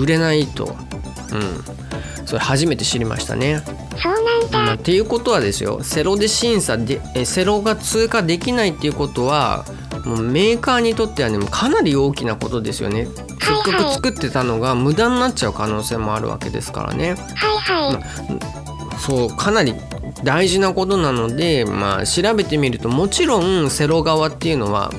[0.00, 0.74] 売れないと。
[1.32, 2.26] うん。
[2.26, 3.62] それ初めて知りましたね。
[3.94, 3.98] え。
[4.00, 4.18] そうな
[4.48, 4.72] んまあ、だ。
[4.74, 5.82] っていうことはですよ。
[5.82, 9.66] セロで審査でえセロが通過できないっていうことは
[10.06, 13.06] もうメーカーにとってはねかなり大きなことですよね。
[13.38, 17.10] せっかく作ってたのが無駄になっちゃう可能性もあるわけですからね。
[17.10, 17.18] はい
[17.58, 18.98] はい。
[18.98, 19.74] そうかなり
[20.24, 24.90] 大事なことなのでまあ調べてみるともちろんセロ側っていうのは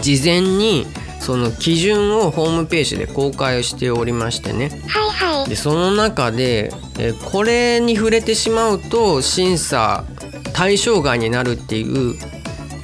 [0.00, 0.86] 事前に
[1.20, 5.48] その基準をホームページで公開をしておりましてねはいはい。
[5.48, 10.04] でその中で、えーこれに触れてしまうと審査
[10.52, 12.14] 対象外になるっていう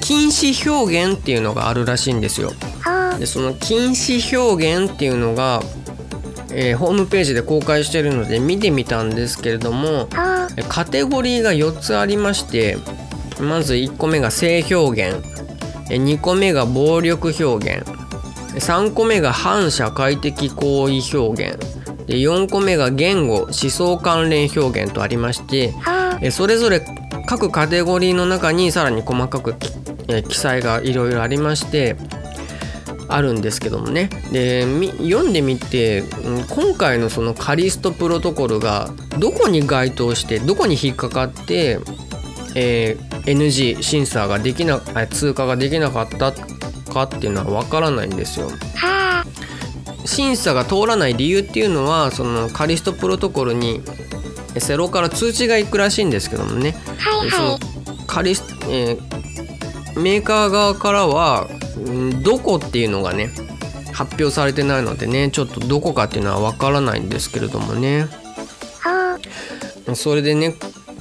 [0.00, 2.52] 禁止表現っていうのがあるらしいんですよ。
[3.18, 5.62] でその禁止表現っていうのが、
[6.54, 10.08] えーホームページで公開してるので見てみたんですけれども
[10.68, 12.76] カテゴリーが4つありまして
[13.40, 15.24] まず1個目が性表現
[15.90, 17.86] え2個目が暴力表現
[18.54, 21.58] 3個目が反社会的行為表現
[22.06, 25.72] で4個目が言語思想関連表現とありまして
[26.30, 26.82] それぞれ
[27.26, 29.54] 各カテゴリーの中にさらに細かく
[30.28, 31.96] 記載がいろいろありまして
[33.14, 41.78] あるんですけどもねでみ読んでみてうん今回のそのカリストプロトコルがどこに該当してどこに引っかかって、
[42.54, 48.48] えー NG 審査ができなあ通過ができなかったかっていうのは分からないんですよ。
[48.74, 49.24] はあ。
[50.04, 53.80] 審査が通らない理由っていうのはそのカリストプロトコルに
[54.56, 57.60] えセロから通知が行くらしいんですけどもねはいそのはい。
[58.08, 61.61] カリス、えーメーカー側からはうん
[62.22, 63.30] どこっていうのがね
[63.92, 68.08] 発表されてないのでねちょっとどこかっていうのはわからないんですけれどもね。
[69.94, 70.54] それでね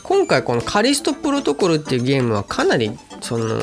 [0.04, 3.58] 今回このカリストプロトコルっていうゲームはかなりその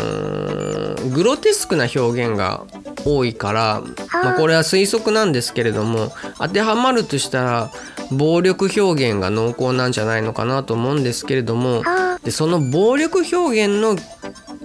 [1.11, 2.65] グロテスクな表現が
[3.05, 3.83] 多いから、
[4.23, 7.71] まあ、これは推測なんですけれども当てはまるとしたら
[8.13, 11.83] 暴力表現が濃厚なんじゃないのかなと思うんですけれども。
[12.25, 13.97] でその暴力表現の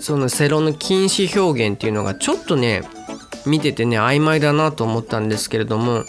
[0.04, 2.84] そのセロの禁止表現っていうのがちょっとね
[3.46, 6.04] 見ててね曖昧だなと思ったんですけれども。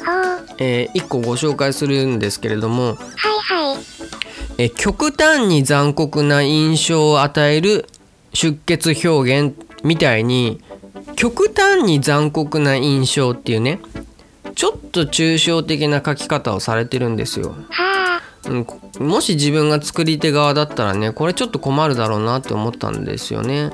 [0.59, 3.79] え1個ご紹介するんですけれども、はいはい。
[4.59, 7.87] え極端に残酷な印象を与える
[8.33, 10.63] 出血表現みたいに
[11.17, 13.81] 極端に残酷な印象っていうね
[14.55, 17.57] ちょっと抽象的な書き方をされてるんですよ。
[17.71, 17.84] はあ。
[18.47, 23.71] うん、もし自分が作り手側だったらねこれちょっと困るだろうなって思ったんですよね。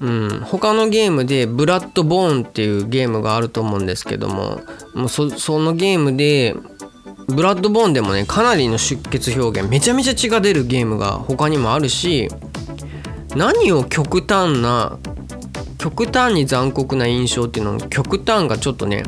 [0.00, 4.60] うん、他のゲームで「ブラッドボーン」っていうゲームがあると思うんですけども
[4.94, 5.26] もうそ
[5.58, 6.56] のゲームで
[7.28, 12.28] ブラッドボーンでもねかなりの出血表現めちゃめちゃ血が出るゲームが他にもあるし
[13.36, 14.98] 何を極端な
[15.78, 19.02] 極端に残酷な印象っていうのの極端がちょっとね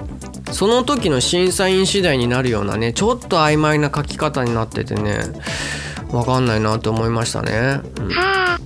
[0.53, 5.19] その時の審査員次第になるようなねちょっと曖昧な書き方になっててね
[6.11, 7.81] わかんないなと思いましたね。
[7.99, 8.59] うんは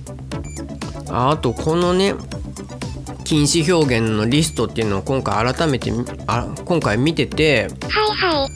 [1.09, 1.37] あ。
[1.37, 2.13] とこのね
[3.23, 8.51] 禁止表現のリストっていうのを今回改めてみあ今回見ててはいはい。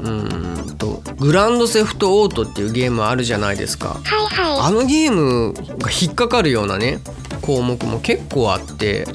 [0.00, 7.00] うーんとグランドセフトオートっていうゲームあるじゃないですかはいはあのゲームが引っかかるようなね
[7.46, 9.06] 項目も結構あって。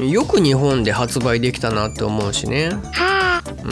[0.00, 2.70] よく日本で発売できたなって思うしね。
[2.92, 3.50] はあ。
[3.64, 3.68] う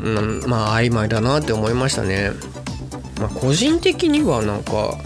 [0.00, 2.30] ん、うん、まあ曖昧だなって思いましたね、
[3.20, 4.98] まあ、個人的にはなんか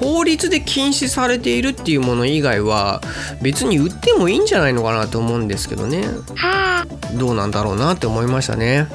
[0.00, 3.00] 法律で禁止されているっていうもの以外は
[3.42, 6.04] 別に売ってもいいんじゃないのかなと思うんですけどね。
[6.36, 6.86] は
[7.18, 8.86] どうなんだろうなって思いましたね。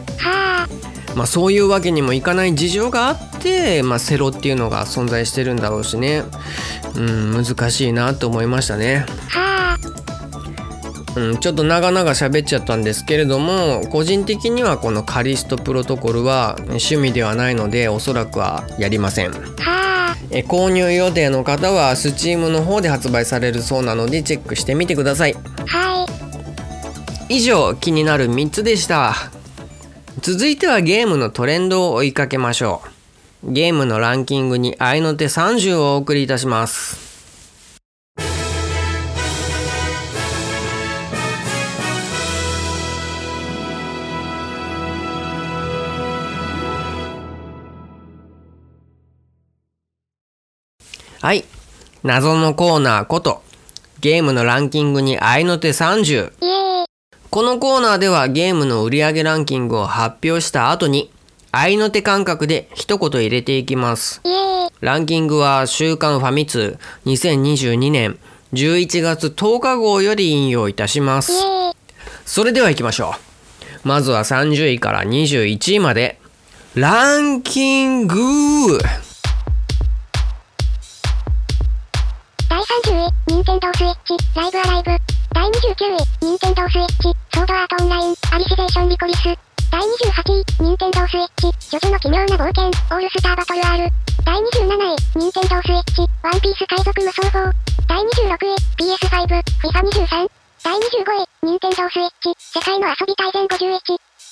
[1.15, 6.23] まあそういうわけにもいかない事情があって、まあ、セロっていうのが存在してるんだろうしね
[6.95, 9.93] うん難しいなと思いましたねはあ。
[11.15, 20.17] うん、ちょっと長々喋っちゃったんですけれども個人的にはこのカリストプロトコルは趣味ではないのでおそらくはやりませんはあ。
[20.31, 25.33] え購入予定の方は Steam の方で発売されるそうなのでチェックしてみてください
[25.67, 26.07] は
[27.29, 27.37] い。
[27.37, 29.13] 以上気になる3つでした
[30.23, 32.81] 続いてはゲームのトレンドを追いかけましょ
[33.43, 33.51] う。
[33.51, 37.81] ゲームのランキングに合いの手30をお送りいたします。
[51.19, 51.43] はい。
[52.03, 53.43] 謎のコーナーこと
[53.99, 56.62] ゲームのランキングに合いの手30。
[57.33, 61.11] このコーナーではゲームの売上ランキングを発表した後に
[61.51, 64.21] 合いの手感覚で一言入れていきます。
[64.81, 66.77] ランキングは週刊ファミ通
[67.07, 68.19] 2022年
[68.53, 71.33] 11月10日号より引用いたします。
[72.23, 73.15] それでは行きましょ
[73.83, 76.19] うまずは30位から21位まで
[76.75, 78.15] ランキング
[82.47, 85.12] 第30位、任天堂スイッチ、ライブアライブ。
[85.33, 89.23] 第29位、任天堂スイッチ、ソードアートオンライン、アリシゼーションリコリス。
[89.73, 93.89] 第28位、任天堂スイッチ、ジョジョの奇妙な冒険、オールスターバトル R。
[94.23, 97.49] 第27位、任天堂スイッチ、ワンピース海賊無双法。
[97.89, 100.29] 第26位、PS5、FIFA23。
[100.61, 103.81] 第25位、任天堂スイッチ、世界の遊び大全51。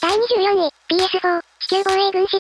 [0.05, 2.37] 第24位、PS4、地球防衛軍6。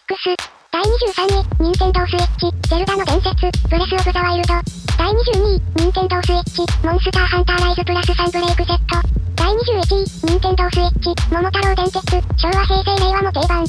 [0.69, 4.90] 第23位、任天堂スイッチ、ゼルダの伝説、ブレスオブザワイルド。
[5.01, 9.01] 第22位、任天堂スイッチ、モンスターハンターライズプラス3ブレイクセット。
[9.35, 11.99] 第21位、任天堂スイッチ、桃太郎電鉄、
[12.37, 13.65] 昭和平成令和も定番。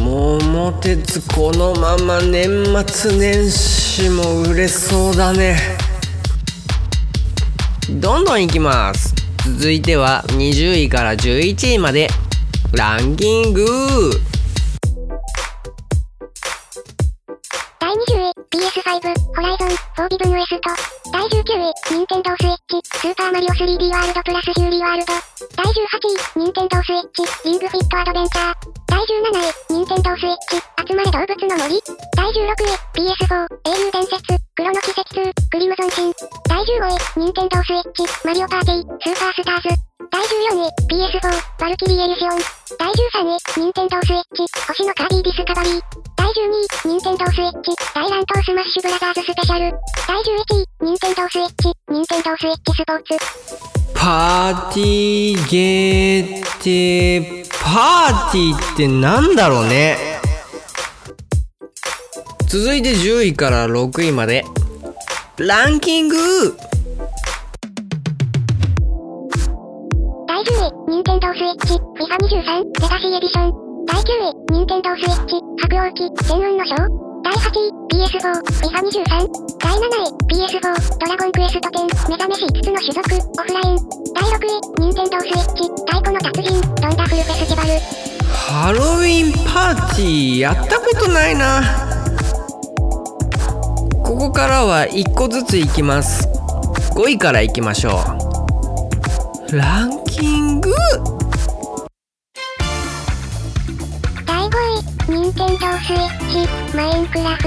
[0.00, 2.48] 桃鉄このまま年
[2.88, 5.58] 末年始も売れそうだね
[8.00, 9.14] どんどんいきます
[9.58, 12.08] 続いては20位から11位まで
[12.72, 13.62] ランキング
[20.04, 20.68] ライゾン、フォービドゥンウエスト。
[21.12, 25.12] 第19位、任天堂スイッチ、スーパーマリオ 3D ワールドプラスフューリーワールド。
[25.56, 28.54] 第18位、任天堂スイッチ、リングフィットアドベンチャー。
[28.84, 31.80] 第17位、任天堂スイッチ、あつまれどうぶつの森。
[31.80, 36.12] 第16位、PS4、英雄伝説、黎の軌跡2、クリムゾンシン。
[36.52, 39.68] 第15位、任天堂スイッチ、マリオパーティー、スーパースターズ。
[40.12, 42.36] 第14位、PS4、バルキリーエリシオン。
[42.76, 46.03] 第13位、任天堂スイッチ、星のカービィディスカバリー。
[46.16, 49.76] 第12位、任天堂スイッチ、大乱闘スマッシュブラザーズスペシャル。
[50.06, 50.22] 第11
[50.62, 53.84] 位、任天堂スイッチ、任天堂スイッチスポーツ。
[53.94, 59.96] パーティーゲーテパーティーってなんだろうね
[62.46, 64.44] 続いて10位から6位まで
[65.38, 66.16] ランキング
[70.28, 73.63] 第10位、任天堂スイッチ、FIFA23、レガシーエディション。
[73.86, 76.76] 第9位、任天堂スイッチ、白鸚記、天運の章。
[77.22, 79.28] 第8位、PS4、FIFA23。
[79.58, 83.78] 第7位、PS4、ドラゴンクエスト10、目覚めし5つの種族、オフライン。
[84.14, 87.70] 第6位、任天堂スイッチ、太鼓の達人、ドンダフルフェスティバル。
[88.34, 91.62] ハロウィンパーティーやったことないな
[94.02, 96.28] ここからは1個ずついきます
[96.94, 98.00] 5位からいきましょ
[99.50, 100.70] うランキング
[105.24, 107.44] 任天堂スイッチ、マインクラフ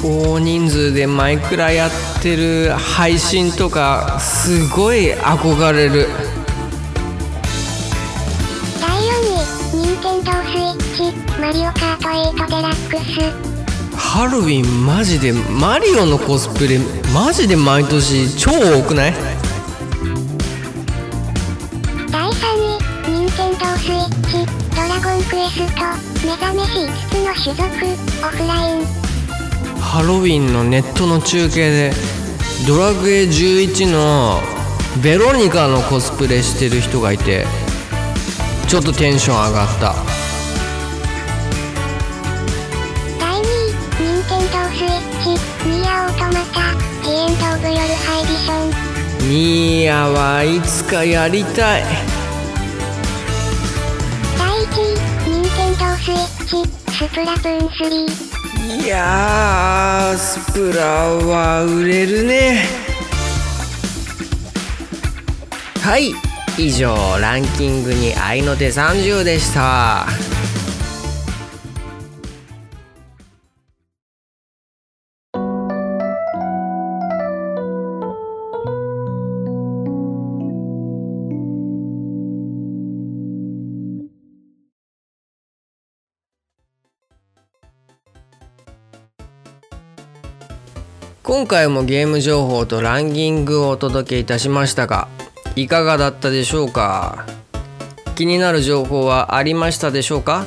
[0.00, 0.08] ト。
[0.08, 1.90] 大人数でマイクラやっ
[2.22, 6.08] てる配信とかすごい憧れる
[8.80, 9.02] 第4
[9.74, 13.94] 位、任天堂スイッチ、マリオカート8デラックス。
[13.94, 16.78] ハロウィンマジでマリオのコスプレ
[17.12, 19.33] マジで毎年超多くない？
[27.44, 27.68] 種族、オ
[28.30, 28.86] フライン。
[29.78, 31.92] ハロウィンのネットの中継で
[32.66, 34.40] ドラクエ11の
[35.02, 37.44] ベロニカのコスプレしてる人がいて
[38.66, 39.94] ちょっとテンション上がった
[43.20, 46.72] 第2位、任天堂スイッチ、ニアオートマタ、
[47.04, 48.52] ジエンド・オブ・ヨル・ハイディショ
[49.26, 49.28] ン。
[49.28, 51.84] ニーヤはいつかやりたい
[54.38, 54.96] 第1位、
[55.28, 58.84] 任天堂スイッチ、スプラトゥーン3。
[58.86, 62.64] いやースプラは売れるね
[65.82, 66.14] はい
[66.56, 70.06] 以上ランキングに合いの手30でした
[91.24, 95.08] 今回もゲーム情報とランキングをお届けいたしましたが
[95.56, 97.24] いかがだったでしょうか？
[98.14, 100.44] 気になる情報はありましたでしょうか？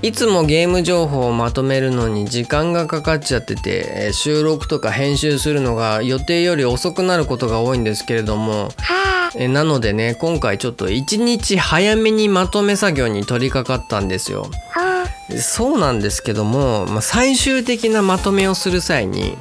[0.00, 14.46] いつもゲーム情報をまとめるのに時間がかかっちゃっててえー収録とか編集するのが予定より遅くなることが多いんですけれどもはあ、えーなのでね今回ちょっと1日早めにまとめ作業に取り掛かったんですよ。
[15.38, 19.36] そうなんですけども、まあ、最終的なまとめをする際に、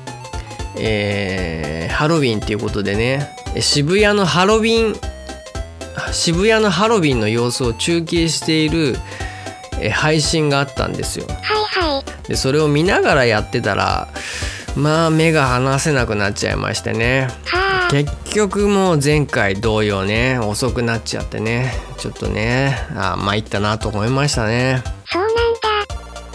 [0.78, 4.96] えーハロウィンっていうことでねえ渋谷のハロウィン
[6.12, 8.96] 渋谷のハロウィンの様子を中継している
[9.80, 11.28] え配信があったんですよ。
[11.28, 11.38] はい
[11.86, 12.28] はい。
[12.28, 14.10] でそれを見ながらやってたら
[14.76, 24.84] まあ目が離せなくなっちゃいましてねはあ、結局もう前回同様ね遅くなっちゃってねちょっとねあ参ったなと思いましたね。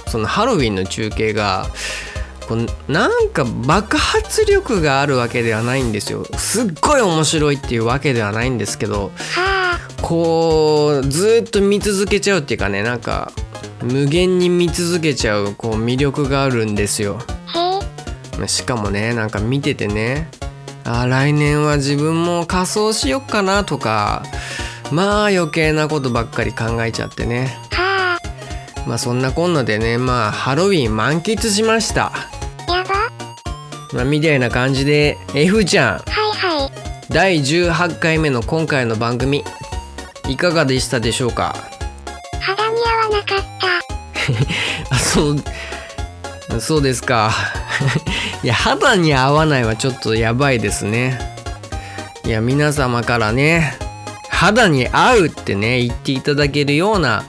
[0.09, 1.67] そのハロウィンの中継が
[2.49, 6.25] こうなんか爆発力があるわけではないんですよ。
[6.37, 13.33] すっごい面白いっていうわけではないんですけどはこうずっと見続けちゃうっていうかねなんか
[13.83, 17.19] 無限に見続けちゃうこう魅力があるんですよ。
[18.47, 20.31] しかもねなんか見ててね
[20.85, 24.23] あー来年は自分も仮装しよっかなとか
[24.91, 27.59] まあ余計なことばっかり考えちゃってね。
[27.68, 27.68] は
[28.89, 32.31] まあそんなこんなでねまあハロウィン満喫しましたあ、
[32.73, 32.95] やば。
[33.93, 36.71] まあ、みたいな感じで F ちゃんはいはい。
[37.11, 39.45] 第18回目の今回の番組
[40.27, 41.55] いかがでしたでしょうか？
[42.41, 43.39] 肌に合わなかっ
[44.89, 44.89] た。
[44.97, 47.31] あそうそうですか
[48.43, 51.19] いや肌に合わないはちょっとやばいですね
[52.25, 53.77] いや皆様からね
[54.31, 57.25] 肌に合うってね言っていただけるような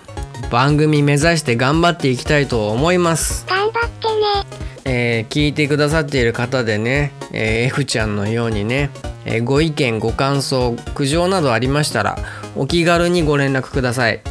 [0.51, 4.59] 番組目指して頑張っていきたいと思います頑張ってね。
[4.85, 8.89] えー聞いてくださっている方でね、えー F ちゃんのようにね、
[9.25, 12.17] えーご意見ご感想苦情などありましたら
[12.55, 14.21] お気軽にご連絡ください、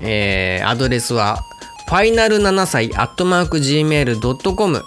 [0.00, 1.38] えーアドレスは
[1.88, 4.82] ファイナル7歳アットマーク Gmail.com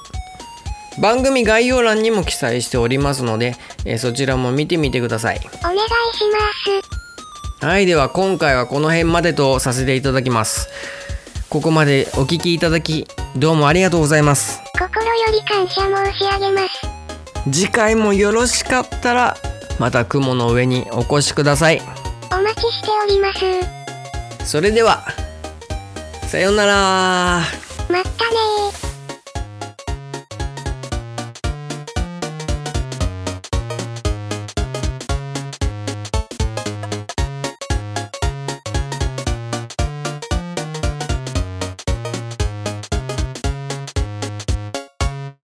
[1.01, 6.23] 番組概要欄にも記載しておりますので、えーそちらも見てみてくださいお願いし
[6.85, 7.02] ます。
[7.63, 10.67] はいでは今回はこの辺までとさせていただきます
[11.49, 13.07] ここまでお聞きいただき
[13.37, 17.49] どうもありがとうございます心より感謝申し上げます。
[17.49, 19.37] 次回もよろしかったら
[19.79, 21.81] また雲の上にお越しください
[22.33, 24.45] お待ちしております。
[24.45, 25.05] それでは
[26.27, 27.43] さようならまっ
[27.87, 28.82] たねー。